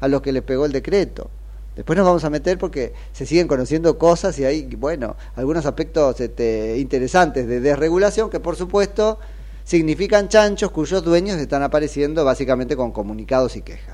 [0.00, 1.30] a los que les pegó el decreto.
[1.76, 6.20] Después nos vamos a meter porque se siguen conociendo cosas y hay, bueno, algunos aspectos
[6.20, 9.18] este, interesantes de desregulación que por supuesto
[9.64, 13.93] significan chanchos cuyos dueños están apareciendo básicamente con comunicados y quejas.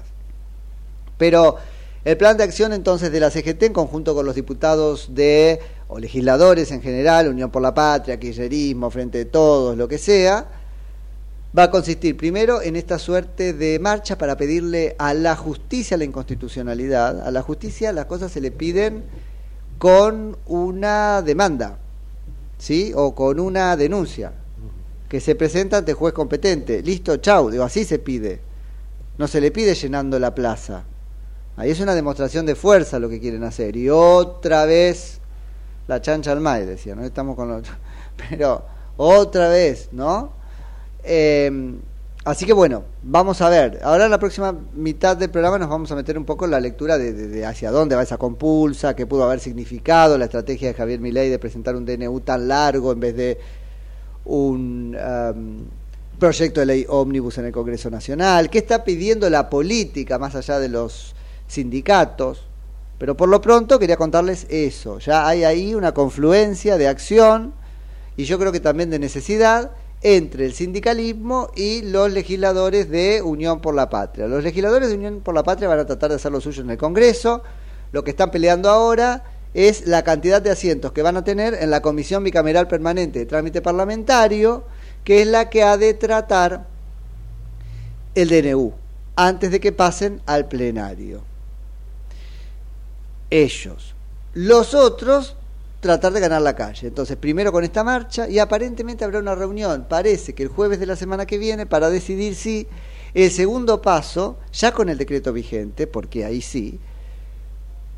[1.20, 1.58] Pero
[2.02, 5.98] el plan de acción entonces de la CGT en conjunto con los diputados de o
[5.98, 10.46] legisladores en general, Unión por la Patria, Kirchnerismo, Frente de Todos, lo que sea,
[11.56, 16.04] va a consistir primero en esta suerte de marcha para pedirle a la justicia la
[16.04, 17.20] inconstitucionalidad.
[17.20, 19.04] A la justicia las cosas se le piden
[19.76, 21.76] con una demanda,
[22.56, 22.92] ¿sí?
[22.96, 24.32] O con una denuncia
[25.06, 26.80] que se presenta ante juez competente.
[26.82, 28.40] Listo, chau, digo, así se pide.
[29.18, 30.84] No se le pide llenando la plaza.
[31.60, 33.76] Ahí es una demostración de fuerza lo que quieren hacer.
[33.76, 35.20] Y otra vez
[35.88, 37.04] la chancha al maíz, decía, ¿no?
[37.04, 37.60] Estamos con lo
[38.30, 38.64] Pero
[38.96, 40.32] otra vez, ¿no?
[41.04, 41.74] Eh,
[42.24, 43.78] así que bueno, vamos a ver.
[43.82, 46.60] Ahora en la próxima mitad del programa nos vamos a meter un poco en la
[46.60, 50.68] lectura de, de- de hacia dónde va esa compulsa, qué pudo haber significado la estrategia
[50.68, 53.38] de Javier Milei de presentar un DNU tan largo en vez de
[54.24, 55.64] un um,
[56.18, 60.58] proyecto de ley ómnibus en el Congreso Nacional, qué está pidiendo la política más allá
[60.58, 61.14] de los
[61.50, 62.46] sindicatos.
[62.98, 64.98] Pero por lo pronto quería contarles eso.
[64.98, 67.54] Ya hay ahí una confluencia de acción
[68.16, 73.60] y yo creo que también de necesidad entre el sindicalismo y los legisladores de Unión
[73.60, 74.26] por la Patria.
[74.26, 76.70] Los legisladores de Unión por la Patria van a tratar de hacer lo suyo en
[76.70, 77.42] el Congreso.
[77.92, 81.70] Lo que están peleando ahora es la cantidad de asientos que van a tener en
[81.70, 84.64] la Comisión Bicameral Permanente de Trámite Parlamentario,
[85.04, 86.66] que es la que ha de tratar
[88.14, 88.72] el DNU
[89.16, 91.29] antes de que pasen al plenario.
[93.30, 93.94] Ellos.
[94.34, 95.36] Los otros
[95.80, 96.88] tratar de ganar la calle.
[96.88, 100.86] Entonces, primero con esta marcha y aparentemente habrá una reunión, parece que el jueves de
[100.86, 102.68] la semana que viene, para decidir si
[103.14, 106.78] el segundo paso, ya con el decreto vigente, porque ahí sí,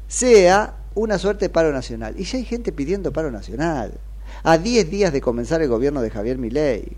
[0.06, 2.14] sea una suerte de paro nacional.
[2.16, 3.94] Y ya hay gente pidiendo paro nacional,
[4.42, 6.96] a 10 días de comenzar el gobierno de Javier Milei.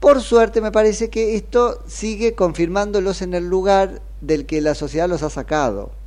[0.00, 5.08] Por suerte me parece que esto sigue confirmándolos en el lugar del que la sociedad
[5.08, 5.99] los ha sacado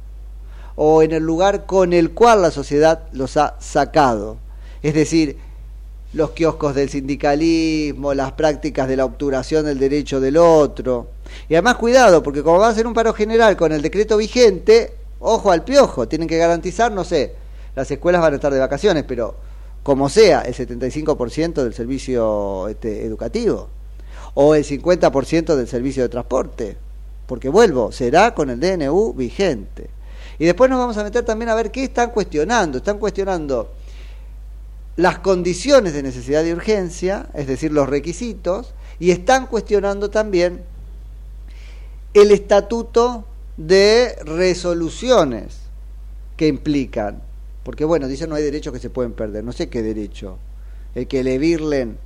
[0.75, 4.37] o en el lugar con el cual la sociedad los ha sacado.
[4.81, 5.37] Es decir,
[6.13, 11.07] los kioscos del sindicalismo, las prácticas de la obturación del derecho del otro.
[11.49, 14.93] Y además cuidado, porque como va a ser un paro general con el decreto vigente,
[15.19, 17.33] ojo al piojo, tienen que garantizar, no sé,
[17.75, 19.35] las escuelas van a estar de vacaciones, pero
[19.81, 23.69] como sea, el 75% del servicio este, educativo
[24.35, 26.77] o el 50% del servicio de transporte.
[27.27, 29.89] Porque vuelvo, será con el DNU vigente.
[30.43, 32.79] Y después nos vamos a meter también a ver qué están cuestionando.
[32.79, 33.71] Están cuestionando
[34.97, 40.65] las condiciones de necesidad y urgencia, es decir, los requisitos, y están cuestionando también
[42.13, 43.23] el estatuto
[43.55, 45.59] de resoluciones
[46.35, 47.21] que implican.
[47.63, 49.45] Porque bueno, dicen no hay derechos que se pueden perder.
[49.45, 50.39] No sé qué derecho.
[50.93, 51.97] El que le virlen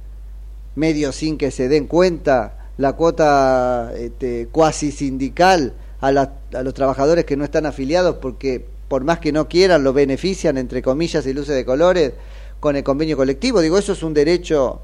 [0.76, 7.26] medio sin que se den cuenta la cuota este, cuasi sindical a, a los trabajadores
[7.26, 11.34] que no están afiliados porque por más que no quieran lo benefician entre comillas y
[11.34, 12.14] luces de colores
[12.60, 13.62] con el convenio colectivo.
[13.62, 14.82] Digo eso es un derecho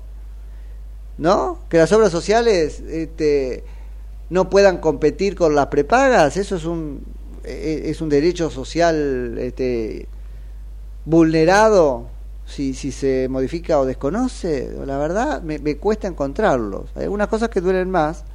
[1.18, 3.64] no que las obras sociales este,
[4.30, 7.04] no puedan competir con las prepagas eso es un
[7.44, 10.08] eh, es un derecho social este,
[11.06, 12.08] vulnerado
[12.46, 16.90] si, si se modifica o desconoce, la verdad me, me cuesta encontrarlos.
[16.96, 18.26] Hay algunas cosas que duelen más,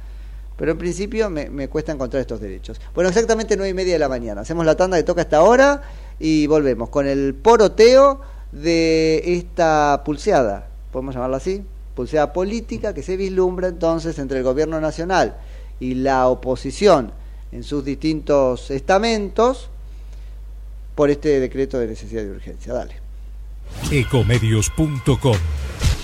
[0.59, 2.81] pero en principio me, cuesta encontrar estos derechos.
[2.93, 4.41] Bueno, exactamente nueve y media de la mañana.
[4.41, 5.81] Hacemos la tanda que toca esta hora
[6.19, 8.19] y volvemos con el poroteo
[8.51, 11.63] de esta pulseada, podemos llamarla así,
[11.95, 15.37] pulseada política que se vislumbra entonces entre el gobierno nacional
[15.79, 17.13] y la oposición
[17.53, 19.69] en sus distintos estamentos
[20.93, 22.73] por este decreto de necesidad y urgencia.
[22.73, 22.95] Dale.
[23.91, 25.37] Ecomedios.com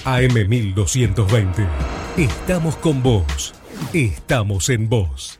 [0.05, 1.67] AM1220.
[2.15, 3.53] Estamos con vos.
[3.93, 5.39] Estamos en vos.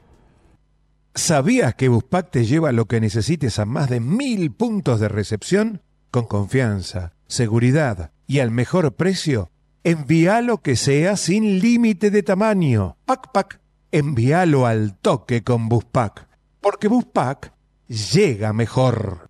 [1.13, 5.82] ¿Sabías que Buspack te lleva lo que necesites a más de mil puntos de recepción?
[6.12, 9.52] Con confianza, seguridad y al mejor precio.
[9.86, 12.98] envíalo que sea sin límite de tamaño.
[13.06, 16.28] Pac Pac, envíalo al toque con Buspack,
[16.60, 17.54] porque Buspack
[17.88, 19.30] llega mejor.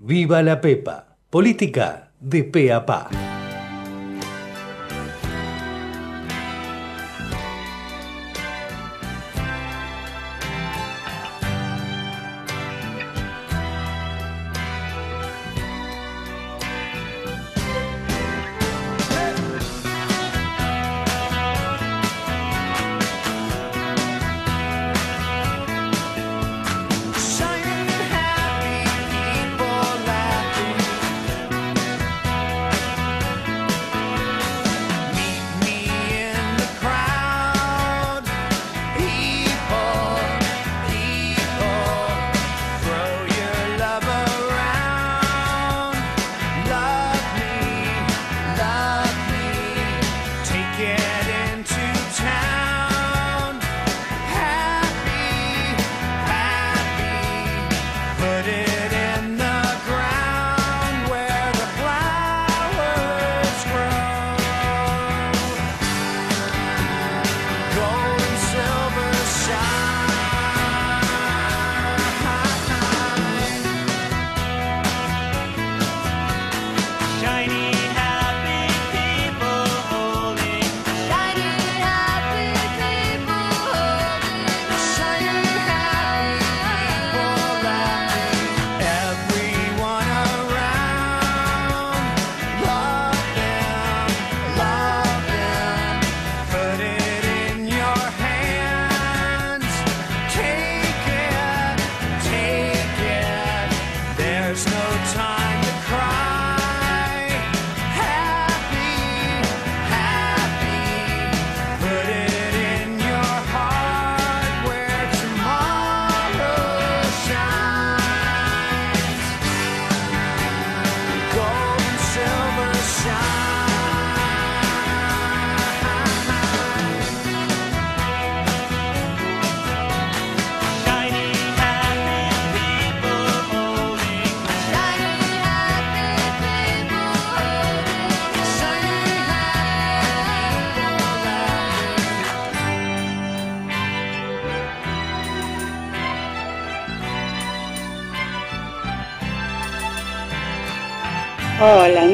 [0.00, 1.16] Viva la Pepa.
[1.28, 3.37] Política de pe a pa.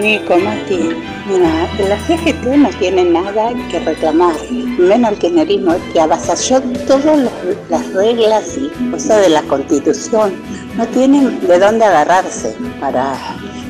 [0.04, 0.78] Hola Nico, Mati.
[1.26, 7.32] Mira, la CGT no tiene nada que reclamar, menos el kirchnerismo que avasalló todas las,
[7.70, 10.34] las reglas y cosas de la constitución.
[10.76, 13.14] No tienen de dónde agarrarse para,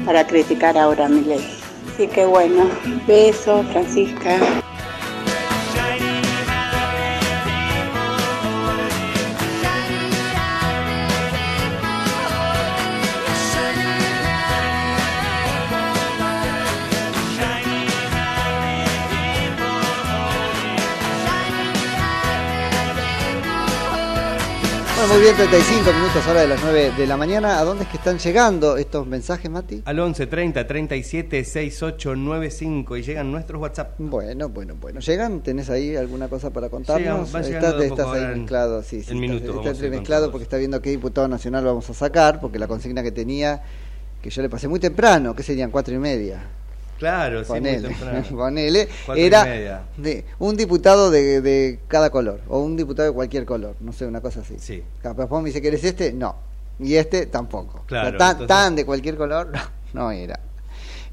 [0.05, 1.57] para criticar ahora mi ley.
[1.94, 2.64] Así que bueno,
[3.07, 4.37] beso, Francisca.
[25.14, 27.60] Muy bien, 35 minutos ahora de las 9 de la mañana.
[27.60, 29.81] ¿A dónde es que están llegando estos mensajes, Mati?
[29.85, 33.94] Al 11 30 37 68 95 y llegan nuestros WhatsApp.
[33.98, 34.98] Bueno, bueno, bueno.
[34.98, 35.40] ¿Llegan?
[35.40, 37.33] ¿Tenés ahí alguna cosa para contarnos?
[37.33, 39.12] Llegan, estás estás ahí mezclado, sí, sí.
[39.12, 41.88] en minutos Está, vamos a está ir mezclado porque está viendo qué diputado nacional vamos
[41.88, 43.62] a sacar, porque la consigna que tenía,
[44.21, 46.42] que yo le pasé muy temprano, que serían cuatro y media.
[47.05, 52.77] Claro, sí, muy Ponele, ponele, era de un diputado de, de cada color, o un
[52.77, 54.55] diputado de cualquier color, no sé, una cosa así.
[54.59, 54.83] Sí.
[55.02, 56.35] Capaz vos me dice que eres este, no.
[56.79, 57.85] y este tampoco.
[57.87, 59.52] Claro, O sea, tan, entonces- tan de cualquier color
[59.92, 60.40] no era.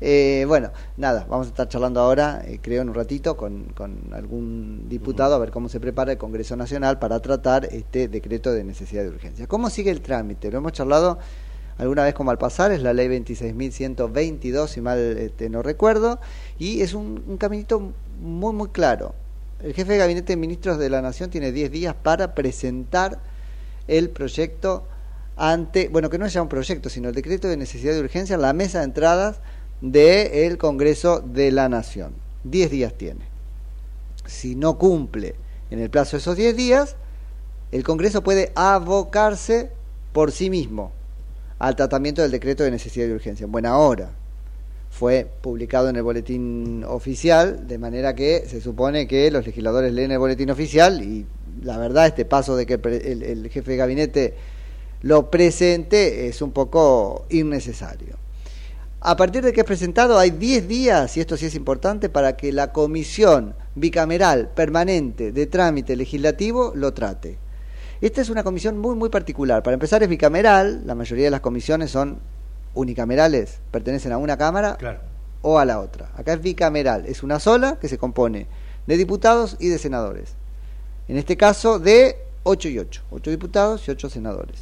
[0.04, 4.00] Eh, bueno, nada, vamos a estar charlando ahora, eh, creo, en un ratito con, con
[4.14, 8.64] algún diputado a ver cómo se prepara el Congreso Nacional para tratar este decreto de
[8.64, 9.46] necesidad de urgencia.
[9.46, 10.50] ¿Cómo sigue el trámite?
[10.50, 11.20] Lo hemos charlado
[11.78, 16.20] alguna vez como al pasar, es la ley 26.122, si mal este, no recuerdo,
[16.60, 19.16] y es un, caminito muy, muy claro.
[19.62, 23.20] El jefe de gabinete de ministros de la Nación tiene 10 días para presentar
[23.88, 24.86] el proyecto
[25.38, 28.36] ante, bueno, que no es ya un proyecto, sino el decreto de necesidad de urgencia
[28.36, 29.40] en la mesa de entradas
[29.82, 32.14] del Congreso de la Nación.
[32.44, 33.26] 10 días tiene.
[34.26, 35.36] Si no cumple
[35.70, 36.96] en el plazo de esos 10 días,
[37.72, 39.72] el Congreso puede abocarse
[40.12, 40.92] por sí mismo
[41.62, 43.46] al tratamiento del decreto de necesidad de urgencia.
[43.46, 44.10] En buena hora.
[44.90, 50.12] Fue publicado en el boletín oficial, de manera que se supone que los legisladores leen
[50.12, 51.28] el boletín oficial y
[51.64, 54.34] la verdad este paso de que el- el jefe de gabinete
[55.04, 58.16] lo presente es un poco innecesario.
[59.00, 62.38] A partir de que es presentado hay 10 días, y esto sí es importante, para
[62.38, 67.38] que la comisión bicameral permanente de trámite legislativo lo trate.
[68.02, 69.62] Esta es una comisión muy, muy particular.
[69.62, 72.18] Para empezar es bicameral, la mayoría de las comisiones son
[72.74, 74.76] unicamerales, pertenecen a una cámara
[75.44, 76.10] o a la otra.
[76.16, 78.48] Acá es bicameral, es una sola que se compone
[78.88, 80.34] de diputados y de senadores.
[81.08, 84.62] En este caso de 8 y 8, 8 diputados y 8 senadores.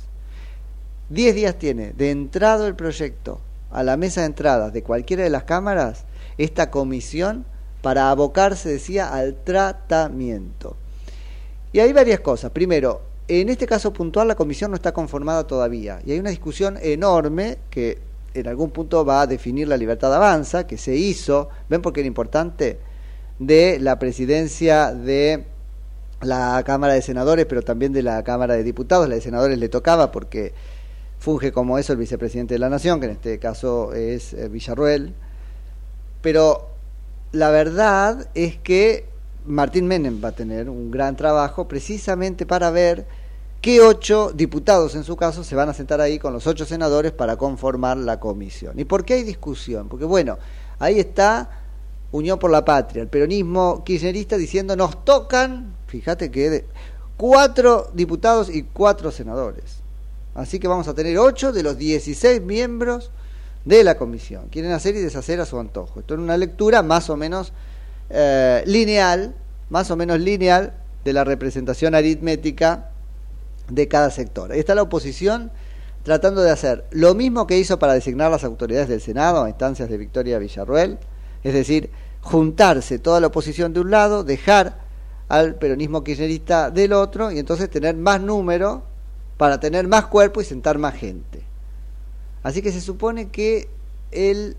[1.08, 3.40] 10 días tiene de entrado el proyecto
[3.72, 6.04] a la mesa de entradas de cualquiera de las cámaras
[6.38, 7.46] esta comisión
[7.82, 10.76] para abocarse, decía, al tratamiento.
[11.72, 12.52] Y hay varias cosas.
[12.52, 16.78] Primero, en este caso puntual la comisión no está conformada todavía y hay una discusión
[16.82, 18.00] enorme que
[18.34, 21.94] en algún punto va a definir la libertad de avanza, que se hizo, ven por
[21.94, 22.80] qué era importante,
[23.40, 25.46] de la presidencia de
[26.22, 29.08] la Cámara de Senadores, pero también de la Cámara de Diputados.
[29.08, 30.54] La de Senadores le tocaba porque
[31.20, 35.14] funge como eso el vicepresidente de la Nación, que en este caso es eh, Villarruel.
[36.22, 36.70] Pero
[37.32, 39.06] la verdad es que
[39.46, 43.06] Martín Menem va a tener un gran trabajo precisamente para ver
[43.62, 47.12] qué ocho diputados en su caso se van a sentar ahí con los ocho senadores
[47.12, 48.80] para conformar la comisión.
[48.80, 49.90] ¿Y por qué hay discusión?
[49.90, 50.38] Porque bueno,
[50.80, 51.50] ahí está
[52.12, 56.66] Unión por la Patria, el peronismo kirchnerista diciendo nos tocan, fíjate que de-
[57.18, 59.82] cuatro diputados y cuatro senadores.
[60.34, 63.12] Así que vamos a tener ocho de los 16 miembros
[63.66, 64.48] de la comisión.
[64.50, 66.00] Quieren hacer y deshacer a su antojo.
[66.00, 67.52] Esto es una lectura más o menos
[68.10, 69.36] eh, lineal,
[69.70, 72.90] más o menos lineal de la representación aritmética
[73.70, 74.54] de cada sector.
[74.54, 75.52] Está la oposición
[76.04, 79.90] tratando de hacer lo mismo que hizo para designar las autoridades del Senado a instancias
[79.90, 80.98] de Victoria Villarruel,
[81.44, 81.90] es decir,
[82.22, 84.80] juntarse toda la oposición de un lado, dejar
[85.28, 88.84] al peronismo kirchnerista del otro y entonces tener más número
[89.38, 91.44] para tener más cuerpo y sentar más gente.
[92.44, 93.70] Así que se supone que
[94.12, 94.58] el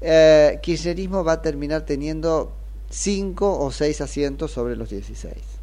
[0.00, 2.52] eh, kirchnerismo va a terminar teniendo
[2.88, 5.57] cinco o seis asientos sobre los 16.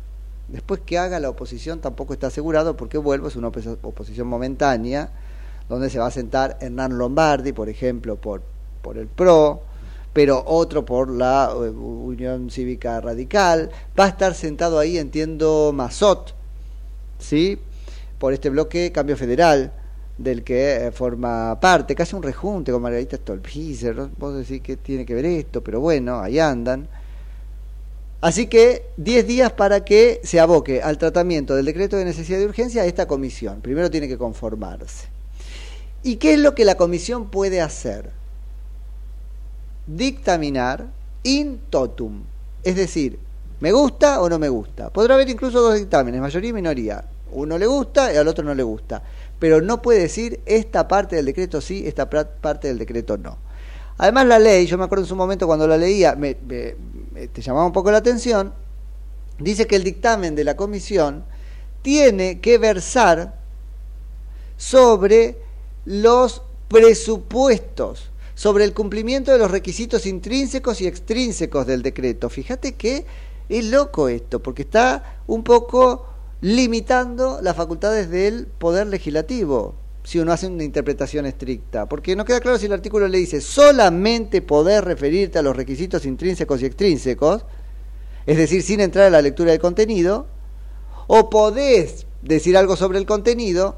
[0.48, 5.10] Después que haga la oposición tampoco está asegurado porque vuelvo, es una opos- oposición momentánea,
[5.68, 8.44] donde se va a sentar Hernán Lombardi, por ejemplo, por,
[8.82, 9.62] por el PRO,
[10.14, 13.72] pero otro por la eh, Unión Cívica Radical.
[14.00, 16.36] Va a estar sentado ahí, entiendo, Mazot,
[17.20, 17.60] ¿sí?
[18.20, 19.74] por este bloque Cambio Federal,
[20.18, 23.96] del que eh, forma parte, casi un rejunte con Margarita Stolpizer.
[23.96, 24.10] ¿no?
[24.18, 26.88] Vos decís que tiene que ver esto, pero bueno, ahí andan.
[28.22, 32.46] Así que 10 días para que se aboque al tratamiento del decreto de necesidad de
[32.46, 33.62] urgencia esta comisión.
[33.62, 35.08] Primero tiene que conformarse.
[36.02, 38.12] ¿Y qué es lo que la comisión puede hacer?
[39.88, 40.88] Dictaminar
[41.24, 42.24] in totum.
[42.64, 43.20] Es decir,
[43.60, 44.90] ¿me gusta o no me gusta?
[44.90, 47.06] Podrá haber incluso dos dictámenes, mayoría y minoría.
[47.32, 49.04] Uno le gusta y al otro no le gusta.
[49.38, 53.38] Pero no puede decir esta parte del decreto sí, esta parte del decreto no.
[53.98, 56.38] Además la ley, yo me acuerdo en su momento cuando la leía, me-
[57.32, 58.54] te llamaba un poco la atención,
[59.40, 61.26] dice que el dictamen de la comisión
[61.82, 63.40] tiene que versar
[64.58, 65.38] sobre
[65.86, 72.30] los presupuestos, sobre el cumplimiento de los requisitos intrínsecos y extrínsecos del decreto.
[72.30, 73.06] Fíjate que
[73.48, 76.08] es loco esto, porque está un poco
[76.42, 79.76] limitando las facultades del poder legislativo,
[80.06, 83.42] si uno hace una interpretación estricta, porque no queda claro si el artículo le dice
[83.42, 87.44] solamente poder referirte a los requisitos intrínsecos y extrínsecos,
[88.28, 90.28] es decir, sin entrar a la lectura del contenido,
[91.08, 93.78] o podés decir algo sobre el contenido,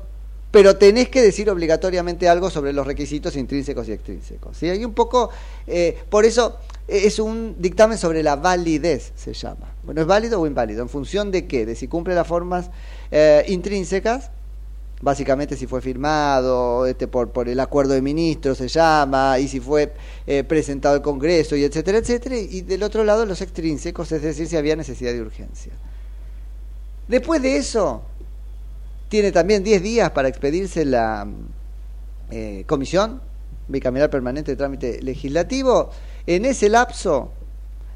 [0.52, 4.58] pero tenés que decir obligatoriamente algo sobre los requisitos intrínsecos y extrínsecos.
[4.58, 4.70] ¿sí?
[4.70, 5.30] Hay un poco,
[5.66, 6.58] eh, por eso
[6.90, 9.74] eh, es un dictamen sobre la validez, se llama.
[9.84, 10.82] Bueno, ¿es válido o inválido?
[10.82, 11.66] ¿En función de qué?
[11.66, 12.70] De si cumple las formas
[13.12, 14.32] eh, intrínsecas
[15.00, 19.60] Básicamente si fue firmado este, por, por el acuerdo de ministros se llama, y si
[19.60, 19.94] fue
[20.26, 22.36] eh, presentado al Congreso, y etcétera, etcétera.
[22.36, 25.74] Y del otro lado los extrínsecos, es decir, si había necesidad de urgencia.
[27.08, 28.02] Después de eso,
[29.08, 31.28] tiene también 10 días para expedirse la
[32.32, 33.22] eh, comisión
[33.68, 35.92] bicameral permanente de trámite legislativo.
[36.26, 37.32] En ese lapso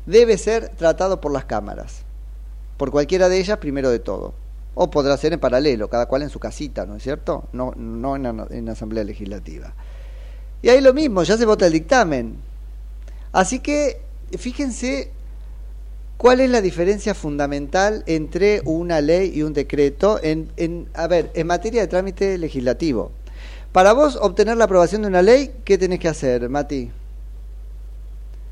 [0.05, 2.03] debe ser tratado por las cámaras,
[2.77, 4.33] por cualquiera de ellas primero de todo.
[4.73, 7.49] O podrá ser en paralelo, cada cual en su casita, ¿no es cierto?
[7.51, 9.73] No, no en, en Asamblea Legislativa.
[10.61, 12.37] Y ahí lo mismo, ya se vota el dictamen.
[13.31, 14.01] Así que
[14.37, 15.11] fíjense
[16.17, 21.31] cuál es la diferencia fundamental entre una ley y un decreto en, en a ver,
[21.33, 23.11] en materia de trámite legislativo.
[23.71, 26.91] Para vos obtener la aprobación de una ley, ¿qué tenés que hacer, Mati?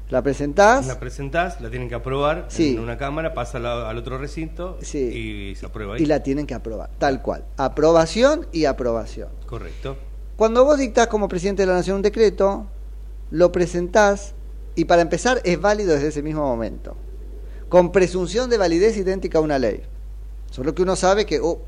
[0.10, 0.88] La presentás.
[0.88, 2.74] La presentás, la tienen que aprobar Sí.
[2.74, 6.02] en una cámara, pasa al otro recinto y se aprueba ahí.
[6.02, 7.46] y la tienen que aprobar, tal cual.
[7.58, 9.30] Aprobación y aprobación.
[9.46, 9.98] Correcto.
[10.36, 12.66] Cuando vos dictás como presidente de la Nación un decreto,
[13.30, 14.34] lo presentás
[14.76, 16.96] y para empezar es válido desde ese mismo momento.
[17.68, 19.82] Con presunción de validez idéntica a una ley.
[20.50, 21.62] Solo que uno sabe que oh,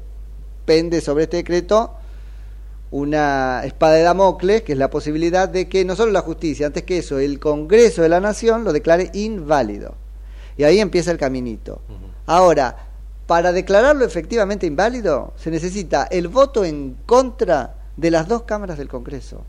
[0.65, 1.93] pende sobre este decreto
[2.91, 6.83] una espada de Damocles, que es la posibilidad de que no solo la justicia, antes
[6.83, 9.95] que eso, el Congreso de la Nación lo declare inválido.
[10.57, 11.81] Y ahí empieza el caminito.
[12.25, 12.89] Ahora,
[13.25, 18.89] para declararlo efectivamente inválido, se necesita el voto en contra de las dos cámaras del
[18.89, 19.43] Congreso.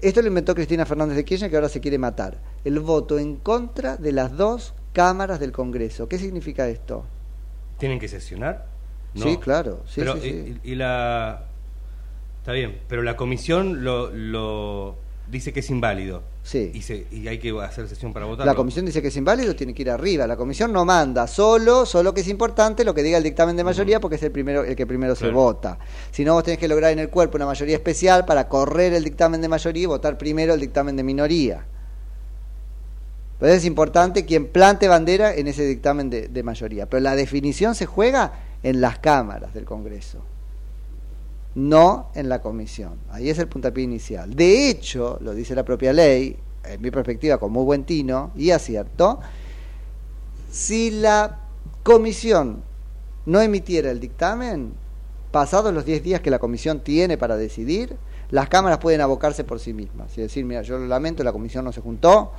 [0.00, 2.38] Esto lo inventó Cristina Fernández de Kirchner, que ahora se quiere matar.
[2.64, 6.08] El voto en contra de las dos cámaras del Congreso.
[6.08, 7.04] ¿Qué significa esto?
[7.78, 8.75] ¿Tienen que sesionar?
[9.16, 9.24] No.
[9.24, 9.82] Sí, claro.
[9.86, 10.58] Sí, pero, sí, sí.
[10.62, 11.46] Y, y la...
[12.40, 14.94] Está bien, pero la comisión lo, lo
[15.28, 16.22] dice que es inválido.
[16.44, 16.70] Sí.
[16.72, 18.52] Y, se, y hay que hacer sesión para votarlo.
[18.52, 20.28] La comisión dice que es inválido, tiene que ir arriba.
[20.28, 23.64] La comisión no manda, solo, solo que es importante lo que diga el dictamen de
[23.64, 25.76] mayoría porque es el primero, el que primero se vota.
[26.12, 29.02] Si no, vos tenés que lograr en el cuerpo una mayoría especial para correr el
[29.02, 31.66] dictamen de mayoría y votar primero el dictamen de minoría.
[33.40, 36.86] Pero es importante quien plante bandera en ese dictamen de, de mayoría.
[36.86, 40.18] Pero la definición se juega en las cámaras del Congreso,
[41.54, 42.94] no en la comisión.
[43.10, 44.34] Ahí es el puntapié inicial.
[44.34, 48.50] De hecho, lo dice la propia ley, en mi perspectiva con muy buen tino y
[48.50, 49.20] acierto,
[50.50, 51.40] si la
[51.82, 52.62] comisión
[53.26, 54.72] no emitiera el dictamen,
[55.30, 57.96] pasados los 10 días que la comisión tiene para decidir,
[58.30, 61.64] las cámaras pueden abocarse por sí mismas y decir, mira, yo lo lamento, la comisión
[61.64, 62.32] no se juntó,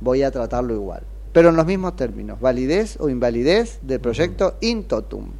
[0.00, 1.02] voy a tratarlo igual.
[1.32, 5.30] Pero en los mismos términos, validez o invalidez del proyecto in totum,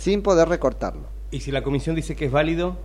[0.00, 1.02] sin poder recortarlo.
[1.30, 2.76] ¿Y si la comisión dice que es válido?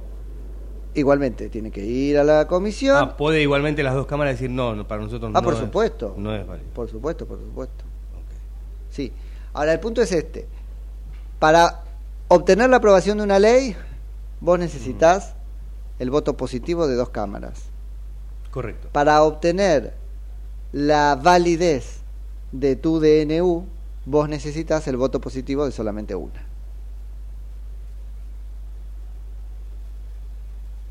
[0.93, 2.97] Igualmente, tiene que ir a la comisión.
[2.97, 5.59] Ah, puede igualmente las dos cámaras decir no, no, para nosotros no Ah, por es-
[5.59, 6.13] supuesto.
[6.17, 6.69] no es válido.
[6.73, 7.83] Por supuesto, por supuesto.
[8.91, 9.11] Sí.
[9.53, 10.47] Ahora, el punto es este.
[11.39, 11.81] Para
[12.29, 13.75] obtener la aprobación de una ley,
[14.39, 15.35] vos necesitas
[15.99, 17.63] el voto positivo de dos cámaras.
[18.51, 18.87] Correcto.
[18.93, 19.93] Para obtener
[20.71, 21.99] la validez
[22.53, 23.65] de tu DNU,
[24.05, 26.44] vos necesitas el voto positivo de solamente una.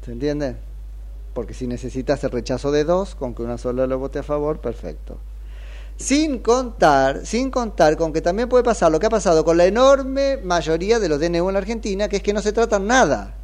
[0.05, 0.57] ¿Se entiende?
[1.33, 4.61] Porque si necesitas el rechazo de dos, con que una sola lo vote a favor,
[4.61, 5.19] perfecto.
[5.97, 9.65] Sin contar, sin contar con que también puede pasar lo que ha pasado con la
[9.65, 13.35] enorme mayoría de los DNU en la Argentina, que es que no se tratan nada.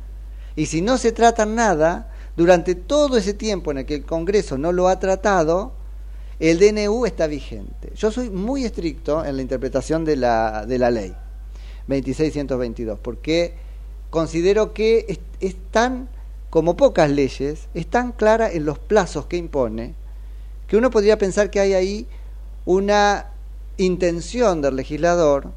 [0.56, 4.58] Y si no se tratan nada, durante todo ese tiempo en el que el Congreso
[4.58, 5.72] no lo ha tratado,
[6.40, 7.92] el DNU está vigente.
[7.94, 11.14] Yo soy muy estricto en la interpretación de la, de la ley
[11.86, 13.54] 2622, porque
[14.10, 16.08] considero que es, es tan,
[16.50, 19.94] como pocas leyes, es tan clara en los plazos que impone,
[20.66, 22.06] que uno podría pensar que hay ahí
[22.64, 23.26] una
[23.76, 25.52] intención del legislador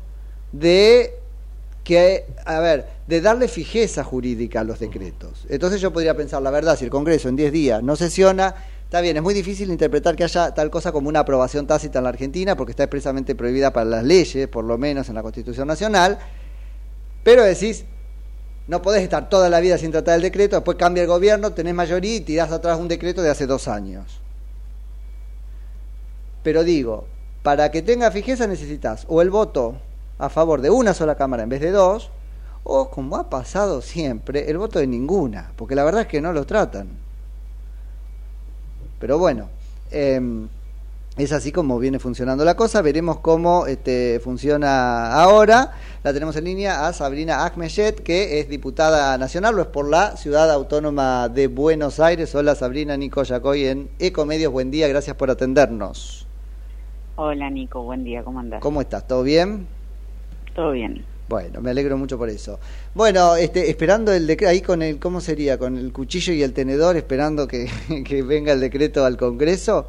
[0.51, 1.15] de
[1.83, 5.45] que, a ver, de darle fijeza jurídica a los decretos.
[5.49, 9.01] Entonces yo podría pensar, la verdad, si el Congreso en 10 días no sesiona, está
[9.01, 12.09] bien, es muy difícil interpretar que haya tal cosa como una aprobación tácita en la
[12.09, 16.19] Argentina, porque está expresamente prohibida para las leyes, por lo menos en la Constitución Nacional,
[17.23, 17.85] pero decís,
[18.68, 21.74] no podés estar toda la vida sin tratar el decreto, después cambia el gobierno, tenés
[21.74, 24.22] mayoría y tirás atrás un decreto de hace dos años.
[26.43, 27.05] Pero digo,
[27.41, 29.76] para que tenga fijeza necesitas o el voto
[30.18, 32.09] a favor de una sola cámara en vez de dos,
[32.64, 36.32] o como ha pasado siempre, el voto de ninguna, porque la verdad es que no
[36.32, 36.88] lo tratan.
[38.99, 39.49] Pero bueno,
[39.91, 40.47] em,
[41.16, 45.74] es así como viene funcionando la cosa, veremos cómo este, funciona ahora.
[46.03, 50.18] La tenemos en línea a Sabrina Ahmeyet, que es diputada nacional, lo es por la
[50.18, 52.34] Ciudad Autónoma de Buenos Aires.
[52.34, 56.26] Hola Sabrina, Nico Yacoy en Ecomedios, buen día, gracias por atendernos.
[57.16, 58.59] Hola Nico, buen día, ¿cómo andás?
[58.59, 59.07] ¿Cómo estás?
[59.07, 59.68] ¿Todo bien?
[60.55, 61.05] Todo bien.
[61.30, 62.59] Bueno, me alegro mucho por eso.
[62.95, 65.59] Bueno, este, esperando el decreto, ahí con el, ¿cómo sería?
[65.59, 67.70] Con el cuchillo y el tenedor, esperando que,
[68.03, 69.88] que venga el decreto al Congreso.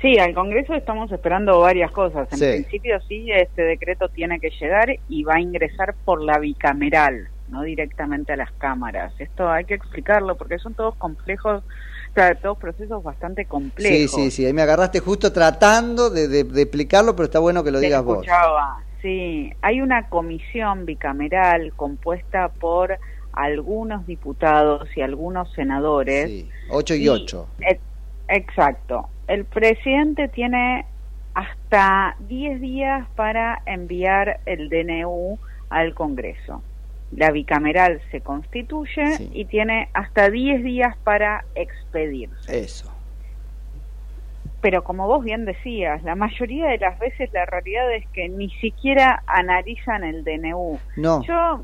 [0.00, 2.28] Sí, al Congreso estamos esperando varias cosas.
[2.30, 2.44] En Sí.
[2.44, 7.62] principio sí, este decreto tiene que llegar y va a ingresar por la bicameral, no
[7.62, 9.12] directamente a las cámaras.
[9.18, 14.12] Esto hay que explicarlo porque son todos complejos, o sea, todos procesos bastante Sí, complejos.
[14.12, 17.72] sí, sí, ahí me agarraste justo tratando de, de- de explicarlo, pero está bueno que
[17.72, 18.18] lo Te digas vos.
[18.18, 18.84] escuchaba.
[19.02, 22.98] Sí, hay una comisión bicameral compuesta por
[23.32, 26.26] algunos diputados y algunos senadores.
[26.26, 27.48] Sí, 8 y 8.
[27.60, 27.80] E-
[28.28, 29.10] Exacto.
[29.28, 30.86] El presidente tiene
[31.34, 36.62] hasta 10 días para enviar el DNU al Congreso.
[37.12, 42.58] La bicameral se constituye y tiene hasta 10 días para expedirse.
[42.58, 42.92] Eso.
[44.60, 48.50] Pero como vos bien decías, la mayoría de las veces la realidad es que ni
[48.60, 50.78] siquiera analizan el DNU.
[50.96, 51.22] No.
[51.22, 51.62] Yo,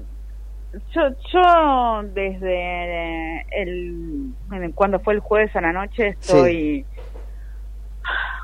[0.94, 1.02] yo,
[1.32, 4.34] yo desde el,
[4.74, 6.86] cuando fue el jueves a la noche estoy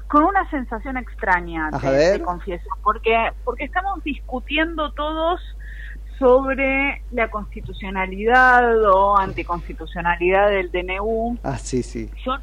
[0.08, 5.40] con una sensación extraña, te confieso, porque porque estamos discutiendo todos
[6.18, 11.38] sobre la constitucionalidad o anticonstitucionalidad del DNU.
[11.42, 12.10] Ah, sí, sí.
[12.24, 12.34] Yo,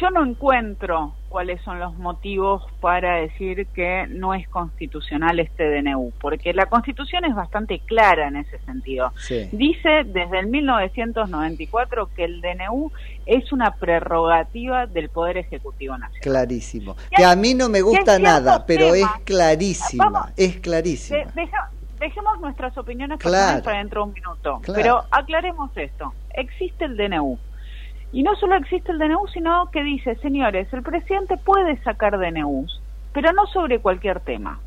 [0.00, 6.10] yo no encuentro cuáles son los motivos para decir que no es constitucional este DNU,
[6.18, 9.12] porque la Constitución es bastante clara en ese sentido.
[9.18, 9.46] Sí.
[9.52, 12.90] Dice desde el 1994 que el DNU
[13.26, 16.22] es una prerrogativa del Poder Ejecutivo Nacional.
[16.22, 16.96] Clarísimo.
[17.14, 20.08] Que a mí no me gusta nada, pero es clarísima.
[20.08, 20.30] Vamos.
[20.38, 21.18] Es clarísima.
[21.18, 21.70] De- deja-
[22.00, 23.34] dejemos nuestras opiniones Claro.
[23.34, 24.60] personales para dentro de un minuto.
[24.62, 24.80] Claro.
[24.80, 26.14] Pero aclaremos esto.
[26.32, 27.38] Existe el DNU.
[28.12, 32.80] Y no solo existe el DNU, sino que dice, señores, el presidente puede sacar DNUs,
[33.12, 34.60] pero no sobre cualquier tema.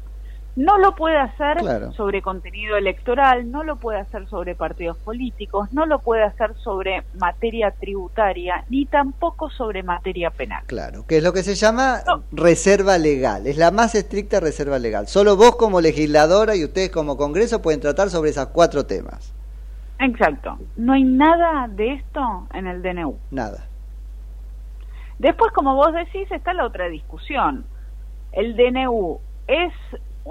[0.55, 1.93] No lo puede hacer Claro.
[1.93, 7.03] sobre contenido electoral, no lo puede hacer sobre partidos políticos, no lo puede hacer sobre
[7.17, 10.63] materia tributaria, ni tampoco sobre materia penal.
[10.65, 13.47] Claro, que es lo que se llama reserva legal.
[13.47, 15.07] Es la más estricta reserva legal.
[15.07, 19.33] Solo vos como legisladora y ustedes como Congreso pueden tratar sobre esos cuatro temas.
[19.99, 20.57] Exacto.
[20.77, 23.17] No hay nada de esto en el DNU.
[23.31, 23.65] Nada.
[25.17, 27.65] Después, como vos decís, está la otra discusión.
[28.31, 29.73] El DNU es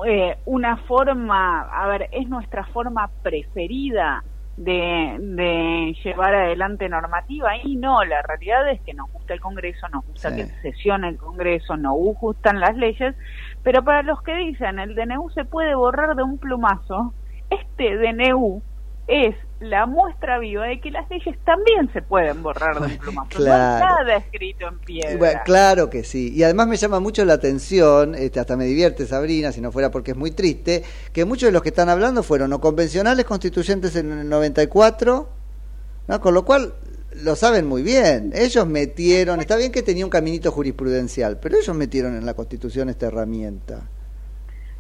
[0.06, 4.24] eh, una forma, a ver, es nuestra forma preferida
[4.56, 9.88] de, de llevar adelante normativa y no, la realidad es que nos gusta el Congreso,
[9.88, 10.36] nos gusta Sí.
[10.36, 13.14] que sesione el Congreso, nos gustan las leyes,
[13.62, 17.12] pero para los que dicen el DNU se puede borrar de un plumazo,
[17.50, 18.60] este DNU
[19.06, 23.28] es la muestra viva de que las leyes también se pueden borrar de un plumazo.
[23.30, 23.84] claro.
[23.84, 25.16] No nada escrito en piedra.
[25.16, 26.32] Bueno, claro que sí.
[26.34, 29.90] Y además me llama mucho la atención, este, hasta me divierte Sabrina, si no fuera
[29.90, 33.96] porque es muy triste, que muchos de los que están hablando fueron o convencionales constituyentes
[33.96, 35.28] en el 94,
[36.06, 36.20] ¿no?
[36.20, 36.74] con lo cual
[37.22, 38.32] lo saben muy bien.
[38.34, 42.88] Ellos metieron, está bien que tenía un caminito jurisprudencial, pero ellos metieron en la constitución
[42.88, 43.88] esta herramienta.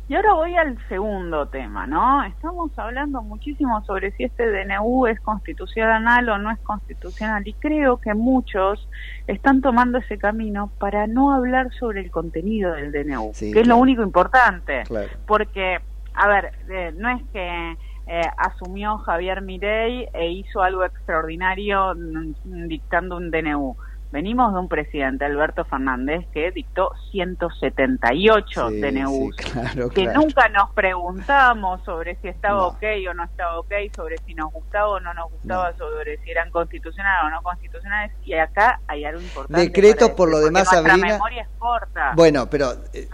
[0.08, 2.24] Y ahora voy al segundo tema, ¿no?
[2.24, 7.98] Estamos hablando muchísimo sobre si este DNU es constitucional o no es constitucional y creo
[7.98, 8.88] que muchos
[9.26, 13.66] están tomando ese camino para no hablar sobre el contenido del DNU, Sí, que es
[13.66, 14.84] lo único importante.
[14.86, 15.10] Claro.
[15.26, 15.78] Porque,
[16.14, 22.66] a ver, eh, no es que eh, asumió Javier Mirey e hizo algo extraordinario mm,
[22.66, 23.76] dictando un DNU.
[24.10, 30.20] Venimos de un presidente, Alberto Fernández, que dictó 178 Sí, DNUs sí, claro, que claro.
[30.20, 32.66] nunca nos preguntamos sobre si estaba No.
[32.68, 36.30] ok o no estaba ok, sobre si nos gustaba o no nos gustaba, sobre si
[36.30, 38.12] eran constitucionales o no constitucionales.
[38.24, 39.60] Y acá hay algo importante.
[39.62, 41.06] Decretos por lo demás, Sabrina.
[41.14, 42.12] memoria es corta.
[42.16, 43.08] Bueno, pero eh,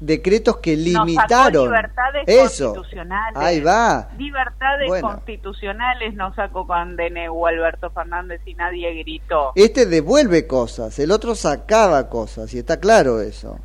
[0.00, 2.72] decretos que Nos sacó limitaron libertades eso.
[2.74, 3.36] constitucionales.
[3.36, 4.08] Ahí va.
[4.18, 5.08] Libertades Bueno.
[5.08, 9.52] constitucionales nos sacó con DNU Alberto Fernández y nadie gritó.
[9.54, 13.58] Este devuelve cosas, el otro sacaba cosas, y está claro eso.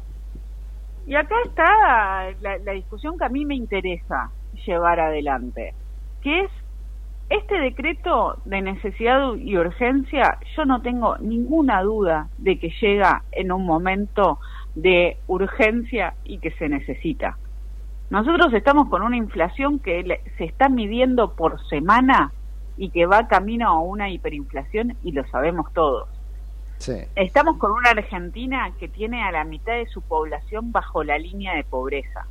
[1.08, 4.30] Y acá está la, la discusión que a mí me interesa
[4.66, 5.74] llevar adelante,
[6.22, 6.52] que es
[7.30, 13.52] este decreto de necesidad y urgencia, yo no tengo ninguna duda de que llega en
[13.52, 14.40] un momento
[14.76, 17.38] de urgencia y que se necesita.
[18.10, 22.32] Nosotros estamos con una inflación que se está midiendo por semana
[22.78, 26.10] y que va camino a una hiperinflación y lo sabemos todos.
[26.78, 26.94] Sí.
[27.16, 31.56] Estamos con una Argentina que tiene a la mitad de su población bajo la línea
[31.56, 32.26] de pobreza.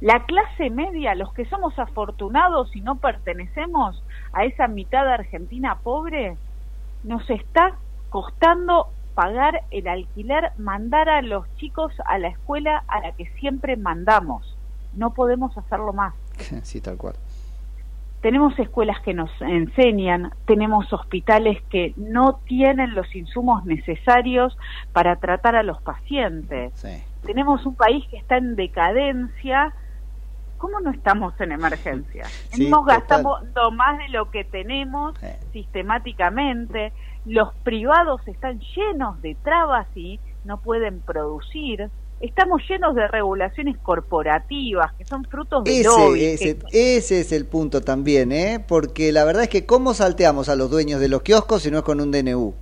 [0.00, 4.02] La clase media, los que somos afortunados y no pertenecemos
[4.32, 6.36] a esa mitad de Argentina pobre,
[7.04, 7.76] nos está
[8.08, 8.88] costando
[9.18, 14.56] pagar el alquiler, mandar a los chicos a la escuela a la que siempre mandamos.
[14.94, 16.14] No podemos hacerlo más.
[16.62, 17.16] Sí, tal cual.
[18.20, 24.56] tenemos escuelas que nos enseñan, tenemos hospitales que no tienen los insumos necesarios
[24.92, 26.72] para tratar a los pacientes.
[27.26, 29.74] Tenemos un país que está en decadencia.
[30.58, 32.26] ¿Cómo no estamos en emergencia?
[32.52, 32.84] Sí, Nos
[33.72, 35.18] más de lo que tenemos
[35.52, 36.92] sistemáticamente.
[37.24, 41.90] Los privados están llenos de trabas y no pueden producir.
[42.20, 46.24] Estamos llenos de regulaciones corporativas que son frutos de lobby.
[46.24, 48.64] Ese, que- ese, es el punto también, ¿eh?
[48.66, 51.78] Porque la verdad es que ¿cómo salteamos a los dueños de los kioscos si no
[51.78, 52.54] es con un DNU?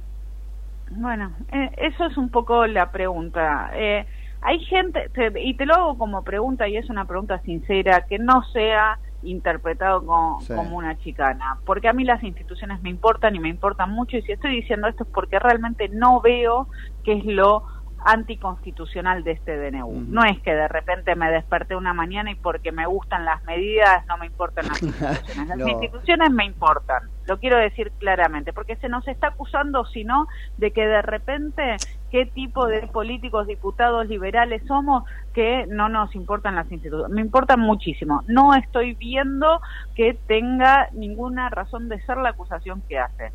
[0.91, 3.71] Bueno, eh, eso es un poco la pregunta.
[3.75, 4.07] Eh,
[4.41, 8.19] hay gente, te- y te lo hago como pregunta, y es una pregunta sincera, que
[8.19, 10.01] no sea interpretado
[10.41, 10.55] Sí.
[10.55, 14.23] como una chicana, porque a mí las instituciones me importan y me importan mucho, y
[14.23, 16.69] si estoy diciendo esto es porque realmente no veo
[17.05, 17.65] qué es lo
[18.05, 20.05] anticonstitucional de este DNU.
[20.09, 24.05] No es que de repente me desperté una mañana y porque me gustan las medidas
[24.07, 25.49] no me importan las instituciones.
[25.49, 25.69] Las No.
[25.69, 30.71] instituciones me importan, lo quiero decir claramente, porque se nos está acusando, si no, de
[30.73, 31.77] que de repente
[32.11, 35.05] qué tipo de políticos, diputados liberales somos
[35.35, 37.15] que no nos importan las instituciones.
[37.15, 38.23] Me importan muchísimo.
[38.27, 39.61] No estoy viendo
[39.95, 43.33] que tenga ninguna razón de ser la acusación que hace.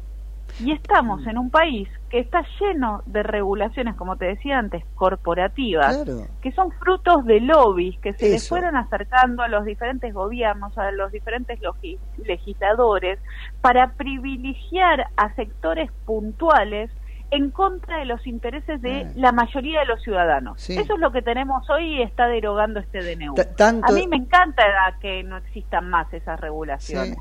[0.59, 5.95] Y estamos en un país que está lleno de regulaciones, como te decía antes, corporativas,
[6.03, 6.27] Claro.
[6.41, 8.49] que son frutos de lobbies que se les Eso.
[8.55, 11.59] fueron acercando a los diferentes gobiernos, a los diferentes
[12.25, 13.19] legisladores,
[13.61, 16.91] para privilegiar a sectores puntuales
[17.31, 20.59] en contra de los intereses de la mayoría de los ciudadanos.
[20.59, 20.77] Sí.
[20.77, 23.35] Eso es lo que tenemos hoy y está derogando este DNU.
[23.55, 24.63] Tanto- A mí me encanta
[24.99, 27.15] que no existan más esas regulaciones.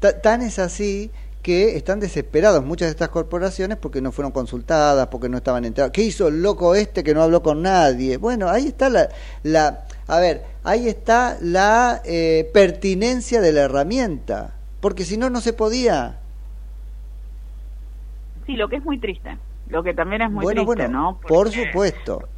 [0.00, 1.10] Ta- Tan es así
[1.42, 5.92] que están desesperados muchas de estas corporaciones porque no fueron consultadas, porque no estaban enteradas.
[5.92, 8.16] ¿Qué hizo el loco este que no habló con nadie?
[8.16, 9.08] Bueno, ahí está la...
[9.42, 15.40] la a ver, ahí está la eh, pertinencia de la herramienta, porque si no, no
[15.40, 16.18] se podía.
[18.46, 19.36] Sí, lo que es muy triste.
[19.68, 21.20] Lo que también es muy bueno, triste, bueno, ¿no?
[21.26, 22.28] por supuesto.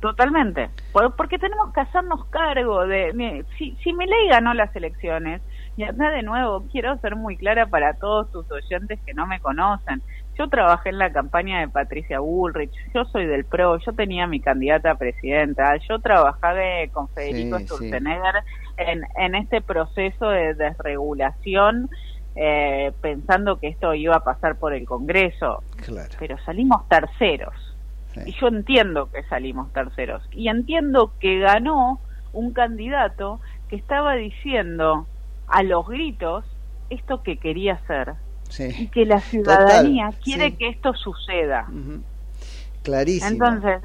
[0.00, 0.70] Totalmente.
[0.92, 3.44] Por- porque tenemos que hacernos cargo de...
[3.58, 5.42] Si, si Milei ganó las elecciones,
[5.78, 9.38] y acá de nuevo quiero ser muy clara para todos tus oyentes que no me
[9.40, 10.02] conocen.
[10.36, 14.40] Yo trabajé en la campaña de Patricia Bullrich, yo soy del PRO, yo tenía mi
[14.40, 17.74] candidata a presidenta, yo trabajé con Federico Sí, sí.
[17.74, 18.34] Sturzenegger
[18.76, 21.88] en, en este proceso de desregulación
[22.34, 26.10] eh, pensando que esto iba a pasar por el Congreso, Claro.
[26.18, 27.54] pero salimos terceros.
[28.26, 30.22] Y yo entiendo que salimos terceros.
[30.32, 32.00] Y entiendo que ganó
[32.32, 35.06] un candidato que estaba diciendo
[35.48, 36.44] a los gritos
[36.90, 38.14] esto que quería hacer.
[38.58, 40.56] Y que la ciudadanía Total, quiere sí.
[40.56, 41.66] que esto suceda.
[42.82, 43.30] Clarísimo.
[43.30, 43.82] Entonces,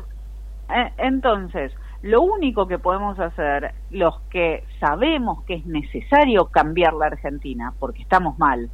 [0.73, 7.07] eh, entonces, lo único que podemos hacer, los que sabemos que es necesario cambiar la
[7.07, 8.69] Argentina, porque estamos mal,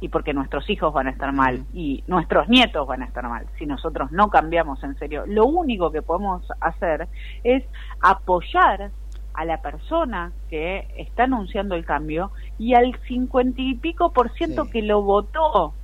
[0.00, 3.46] y porque nuestros hijos van a estar mal, y nuestros nietos van a estar mal,
[3.58, 7.08] si nosotros no cambiamos en serio, lo único que podemos hacer
[7.44, 7.64] es
[8.00, 8.90] apoyar
[9.34, 14.68] a la persona que está anunciando el cambio y al cincuenta y pico por ciento
[14.70, 15.74] que lo votó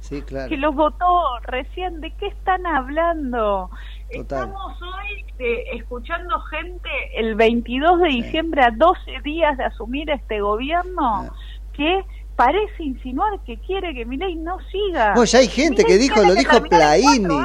[0.00, 0.48] Sí, claro.
[0.48, 2.00] que los votó recién.
[2.00, 3.68] ¿De qué están hablando?
[4.14, 4.48] Total.
[4.48, 10.40] Estamos hoy eh, escuchando gente el 22 de diciembre a 12 días de asumir este
[10.40, 11.28] gobierno
[11.72, 12.04] que
[12.38, 15.12] parece insinuar que quiere que Milei no siga.
[15.12, 17.36] Bueno, ya hay gente que dijo, lo que dijo Plaini,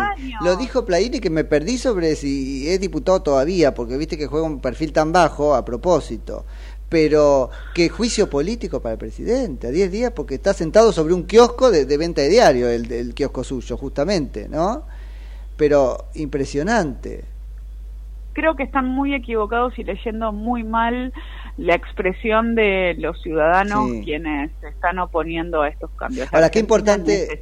[0.42, 4.46] lo dijo Plaini que me perdí sobre si es diputado todavía, porque viste que juega
[4.46, 6.46] un perfil tan bajo a propósito.
[6.90, 11.24] Pero qué juicio político para el presidente, a 10 días, porque está sentado sobre un
[11.24, 14.84] kiosco de, de venta de diario, el, el kiosco suyo, justamente, ¿no?
[15.58, 17.33] Pero impresionante.
[18.34, 21.14] Creo que están muy equivocados y leyendo muy mal
[21.58, 24.02] la expresión de los ciudadanos Sí.
[24.04, 26.28] quienes se están oponiendo a estos cambios.
[26.34, 27.42] Ahora, qué importante-.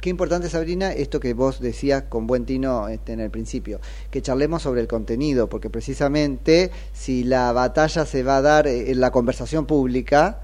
[0.00, 4.22] Qué importante, Sabrina, esto que vos decías con buen tino este, en el principio, que
[4.22, 9.00] charlemos sobre el contenido, porque precisamente si la batalla se va a dar eh, en
[9.00, 10.40] la conversación pública,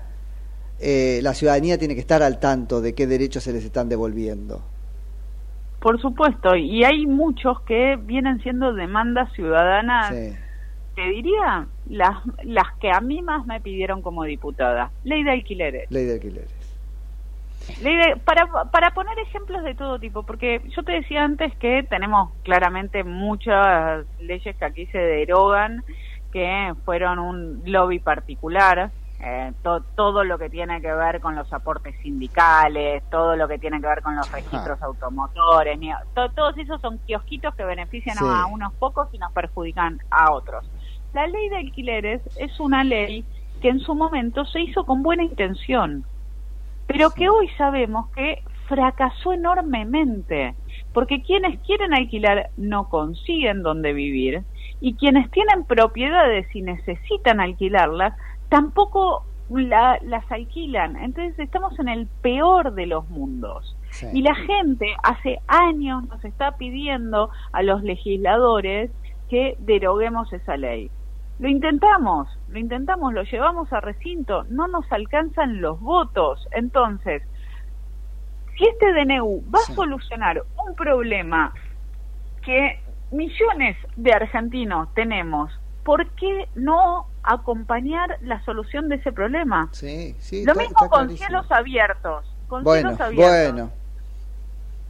[0.80, 4.62] eh, la ciudadanía tiene que estar al tanto de qué derechos se les están devolviendo.
[5.87, 10.11] Por supuesto, y hay muchos que vienen siendo demandas ciudadanas,
[10.97, 14.91] te diría, las, las que a mí más me pidieron como diputada.
[15.05, 15.89] Ley de alquileres.
[15.89, 16.51] Ley de alquileres.
[17.80, 21.84] Ley de- para, para poner ejemplos de todo tipo, porque yo te decía antes que
[21.84, 25.84] tenemos claramente muchas leyes que aquí se derogan,
[26.32, 31.51] que fueron un lobby particular, eh, to- todo lo que tiene que ver con los
[31.53, 36.57] aportes sindicales, todo lo que tiene que ver con los registros automotores, ni- to- todos
[36.59, 38.25] esos son kiosquitos que benefician Sí.
[38.27, 40.71] a unos pocos y nos perjudican a otros.
[41.14, 43.25] La ley de alquileres es una ley
[43.62, 46.05] que en su momento se hizo con buena intención,
[46.87, 50.55] pero que hoy sabemos que fracasó enormemente,
[50.93, 54.43] porque quienes quieren alquilar no consiguen dónde vivir
[54.81, 58.14] y quienes tienen propiedades y necesitan alquilarlas
[58.49, 60.97] tampoco la- las alquilan.
[60.97, 63.76] Entonces estamos en el peor de los mundos.
[63.90, 64.07] Sí.
[64.12, 68.90] Y la gente hace años nos está pidiendo a los legisladores
[69.28, 70.90] que deroguemos esa ley.
[71.38, 76.47] Lo intentamos, lo intentamos, lo llevamos a recinto, no nos alcanzan los votos.
[76.53, 77.22] Entonces,
[78.57, 81.53] si este DNU va a solucionar un problema
[82.42, 82.80] que
[83.11, 85.53] millones de argentinos tenemos,
[85.87, 89.68] ¿por qué no acompañar la solución de ese problema?
[89.72, 91.28] Sí, sí, Lo está- mismo está con clarísimo.
[91.28, 93.53] cielos abiertos, con Bueno, cielos abiertos.
[93.53, 93.70] bueno.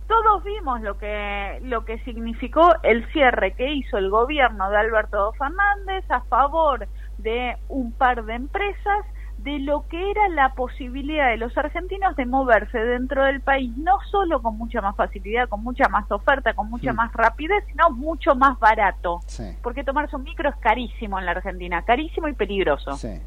[0.09, 5.33] Todos vimos lo que lo que significó el cierre que hizo el gobierno de Alberto
[5.33, 6.87] Fernández a favor
[7.19, 9.05] de un par de empresas
[9.47, 13.97] de lo que era la posibilidad de los argentinos de moverse dentro del país, no
[14.11, 16.97] solo con mucha más facilidad, con mucha más oferta, con mucha Mm.
[16.97, 19.21] más rapidez, sino mucho más barato.
[19.27, 19.45] Sí.
[19.63, 22.97] Porque tomarse un micro es carísimo en la Argentina, carísimo y peligroso.
[22.97, 23.21] Sí.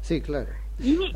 [0.00, 0.48] Sí, claro.
[0.78, 1.12] Y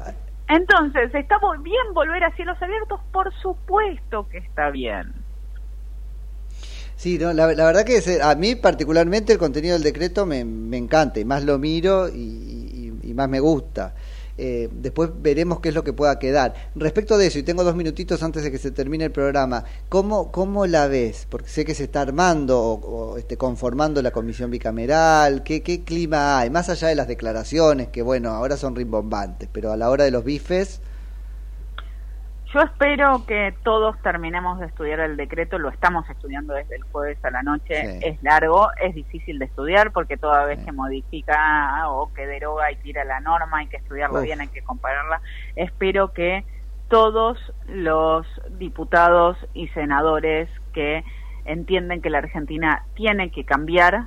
[0.49, 3.01] entonces, ¿está bien volver a cielos abiertos?
[3.11, 5.13] Por supuesto que está bien.
[6.97, 10.45] Sí, no, la, la verdad que se- a mí particularmente el contenido del decreto me,
[10.45, 12.15] me encanta y más lo miro y
[13.17, 13.95] más me gusta.
[14.39, 16.55] Eh, después veremos qué es lo que pueda quedar.
[16.75, 20.31] Respecto de eso, y tengo dos minutitos antes de que se termine el programa, ¿cómo,
[20.31, 21.27] cómo la ves?
[21.29, 25.85] Porque sé que se está armando o, o, este, conformando la comisión bicameral, ¿qué, ¿qué
[25.85, 26.51] clima hay?
[26.51, 30.11] Más allá de las declaraciones, que bueno, ahora son rimbombantes, pero a la hora de
[30.11, 30.81] los bifes,
[32.57, 37.23] Yo espero que todos terminemos de estudiar el decreto, lo estamos estudiando desde el jueves
[37.23, 37.99] a la noche, Sí.
[38.03, 42.77] es largo, es difícil de estudiar porque toda vez que modifica o que deroga y
[42.77, 44.25] tira la norma hay que estudiarla Uf.
[44.25, 45.21] bien, hay que compararla.
[45.55, 46.47] Espero que
[46.89, 47.37] todos
[47.69, 51.05] los diputados y senadores que
[51.45, 54.07] entienden que la Argentina tiene que cambiar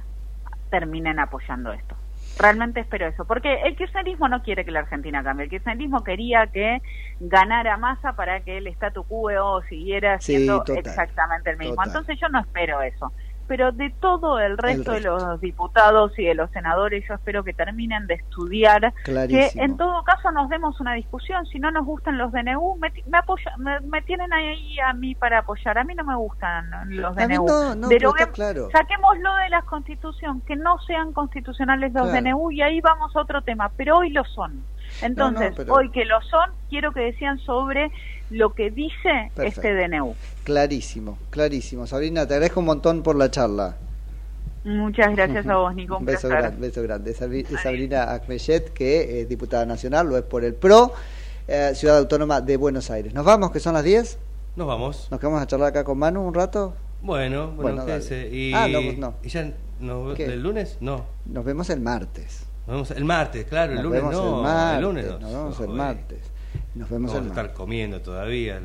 [0.72, 1.99] terminen apoyando esto.
[2.40, 5.44] Realmente espero eso, porque el kirchnerismo no quiere que la Argentina cambie.
[5.44, 6.82] El kirchnerismo quería que
[7.20, 11.76] ganara masa para que el statu quo siguiera Sí, siendo total, exactamente el mismo.
[11.76, 11.88] total.
[11.90, 13.12] Entonces yo no espero eso.
[13.50, 14.92] Pero de todo el resto, resto.
[14.94, 19.64] de los diputados y de los senadores, yo espero que terminen de estudiar, que Clarísimo.
[19.64, 21.46] en todo caso nos demos una discusión.
[21.48, 25.16] Si no nos gustan los DNU, me, me, apoya- me, me tienen ahí a mí
[25.16, 25.78] para apoyar.
[25.80, 27.46] A mí no me gustan los A DNU.
[27.48, 28.70] no, no, pero claro.
[28.72, 32.22] Saquémoslo de la Constitución, que no sean constitucionales los Claro.
[32.30, 34.64] DNU y ahí vamos a otro tema, pero hoy lo son.
[35.02, 37.92] Entonces, pero- hoy que lo son, quiero que decían sobre
[38.30, 39.68] lo que dice Perfecto.
[39.68, 40.14] este DNU.
[40.44, 41.88] clarísimo, clarísimo.
[41.88, 43.76] Sabrina, te agradezco un montón por la charla.
[44.66, 45.98] Muchas gracias a vos, Nico.
[45.98, 47.16] Un beso grande, beso grande.
[47.16, 50.94] Sabri- Sabrina Akmeyet, que es diputada nacional, lo es por el PRO,
[51.48, 53.14] eh, Ciudad Autónoma de Buenos Aires.
[53.14, 54.20] ¿Nos vamos, que son las 10?
[54.58, 55.08] Nos vamos.
[55.10, 56.76] ¿Nos quedamos a charlar acá con Manu un rato?
[57.02, 58.00] Bueno, bueno, Bueno.
[58.32, 59.14] Y, Ah, no, pues no.
[59.24, 59.50] ¿Y ya
[59.80, 60.26] nos, ¿Qué?
[60.26, 60.78] el lunes?
[60.82, 61.06] No.
[61.26, 62.46] Nos vemos el martes.
[62.68, 64.36] Nos vemos el martes, claro, el Nos lunes vemos no.
[64.38, 64.76] el martes.
[64.76, 65.20] el lunes no.
[65.20, 66.20] Nos vemos el martes.
[66.76, 68.60] Nos vemos Vamos el a estar comiendo todavía.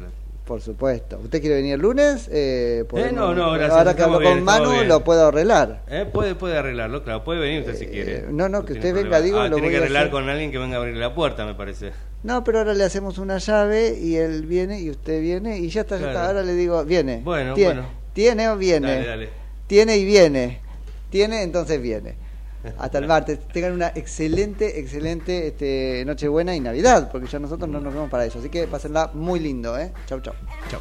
[0.45, 1.19] Por supuesto.
[1.25, 2.29] ¿Usted quiere venir el lunes?
[2.31, 5.83] Eh, podemos- no, no, gracias, Ahora que hablo con bien, Manu, lo puedo arreglar.
[5.89, 8.17] Eh, puede, puede arreglarlo, claro, puede venir usted si quiere.
[8.19, 10.13] Eh, no, no, que usted venga, digo, Ah, lo tiene voy que a arreglar hacer.
[10.13, 11.93] con alguien que venga a abrir la puerta, me parece.
[12.25, 15.81] No, pero ahora le hacemos una llave y él viene y usted viene y ya
[15.81, 16.27] está, ya está.
[16.27, 17.23] Ahora le digo, viene.
[17.25, 17.89] Bueno, ¿Tiene, bueno.
[18.13, 18.93] ¿Tiene o viene?
[18.97, 19.29] Dale, dale.
[19.67, 20.61] Tiene y viene.
[21.09, 22.17] Tiene, entonces viene.
[22.79, 23.39] Hasta el martes.
[23.53, 28.25] Tengan una excelente, excelente este, Nochebuena y Navidad, porque ya nosotros no nos vemos para
[28.25, 28.39] eso.
[28.39, 29.93] Así que pásenla muy lindo, ¿eh?
[30.07, 30.35] Chau, chau.
[30.71, 30.81] Chau.